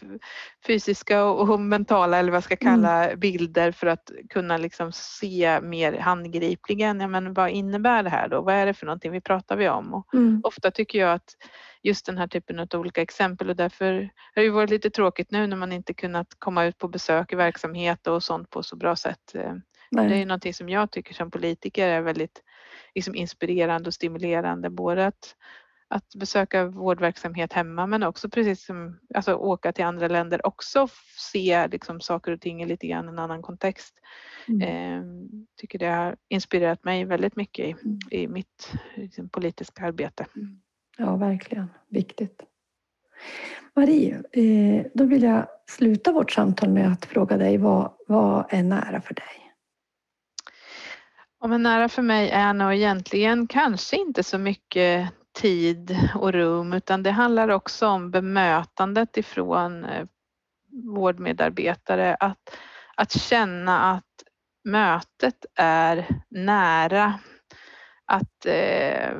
[0.67, 3.19] fysiska och mentala, eller vad jag ska kalla mm.
[3.19, 6.99] bilder för att kunna liksom se mer handgripligen.
[6.99, 8.41] Ja, men vad innebär det här då?
[8.41, 9.93] Vad är det för någonting vi pratar vi om?
[9.93, 10.41] Och mm.
[10.43, 11.35] Ofta tycker jag att
[11.83, 15.47] just den här typen av olika exempel och därför har det varit lite tråkigt nu
[15.47, 18.95] när man inte kunnat komma ut på besök i verksamhet och sånt på så bra
[18.95, 19.35] sätt.
[19.91, 20.09] Nej.
[20.09, 22.43] Det är någonting som jag tycker som politiker är väldigt
[22.95, 24.69] liksom, inspirerande och stimulerande.
[24.69, 25.35] Både att,
[25.87, 30.87] att besöka vårdverksamhet hemma men också precis som alltså, åka till andra länder också
[31.17, 33.95] se liksom, saker och ting i lite grann en annan kontext.
[34.47, 34.61] Mm.
[34.61, 35.03] Eh,
[35.57, 37.99] tycker det har inspirerat mig väldigt mycket i, mm.
[38.11, 40.25] i mitt liksom, politiska arbete.
[40.35, 40.61] Mm.
[40.97, 41.67] Ja, verkligen.
[41.89, 42.43] Viktigt.
[43.75, 48.63] Marie, eh, då vill jag sluta vårt samtal med att fråga dig vad, vad är
[48.63, 49.50] nära för dig?
[51.43, 56.73] Ja, men nära för mig är nog egentligen kanske inte så mycket tid och rum
[56.73, 60.05] utan det handlar också om bemötandet ifrån eh,
[60.95, 62.15] vårdmedarbetare.
[62.19, 62.57] Att,
[62.95, 64.23] att känna att
[64.63, 67.19] mötet är nära.
[68.05, 69.17] Att, eh,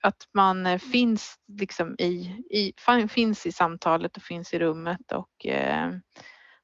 [0.00, 2.14] att man finns, liksom i,
[2.50, 2.72] i,
[3.08, 5.90] finns i samtalet och finns i rummet och eh,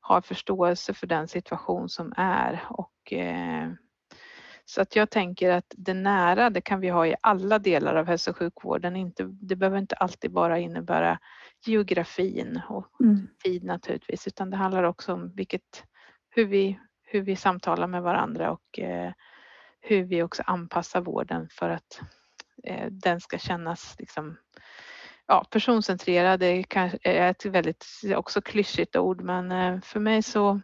[0.01, 3.69] har förståelse för den situation som är och eh,
[4.71, 8.07] så att jag tänker att det nära, det kan vi ha i alla delar av
[8.07, 8.97] hälso och sjukvården.
[8.97, 11.19] Inte, det behöver inte alltid bara innebära
[11.67, 13.29] geografin och Mm.
[13.45, 15.85] tid naturligtvis, utan det handlar också om vilket,
[16.31, 19.13] hur, vi, hur vi samtalar med varandra och eh,
[19.81, 22.01] hur vi också anpassar vården för att
[22.65, 24.37] eh, den ska kännas liksom,
[25.27, 26.41] ja, personcentrerad.
[26.41, 26.65] Det
[27.03, 30.61] är ett väldigt också klyschigt ord, men eh, för mig så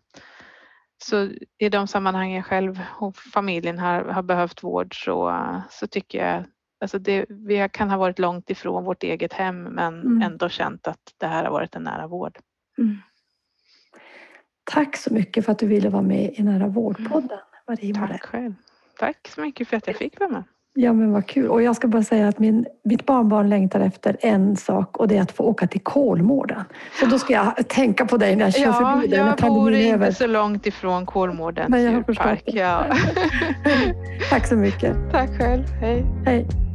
[1.05, 6.27] så i de sammanhang jag själv och familjen har, har behövt vård så, så tycker
[6.27, 6.45] jag
[6.81, 10.23] Alltså det, vi kan ha varit långt ifrån vårt eget hem men Mm.
[10.23, 12.39] ändå känt att det här har varit en nära vård.
[12.79, 12.97] Mm.
[14.65, 17.39] Tack så mycket för att du ville vara med i Nära vårdpodden,
[17.69, 18.09] Marie Morell.
[18.11, 18.55] Tack själv.
[18.99, 20.45] Tack så mycket för att jag fick vara med.
[20.79, 21.49] Ja, men vad kul.
[21.49, 25.17] Och jag ska bara säga att min, mitt barnbarn längtar efter en sak och det
[25.17, 26.65] är att få åka till Kolmården.
[27.01, 29.37] Så då ska jag tänka på dig när jag kör Ja, förbi dig när jag
[29.37, 32.43] bor inte så långt ifrån Kolmårdens djurpark.
[32.47, 32.85] Ja.
[34.31, 34.97] Tack så mycket.
[35.13, 35.65] Tack själv.
[35.81, 36.05] Hej.
[36.25, 36.66] Hej.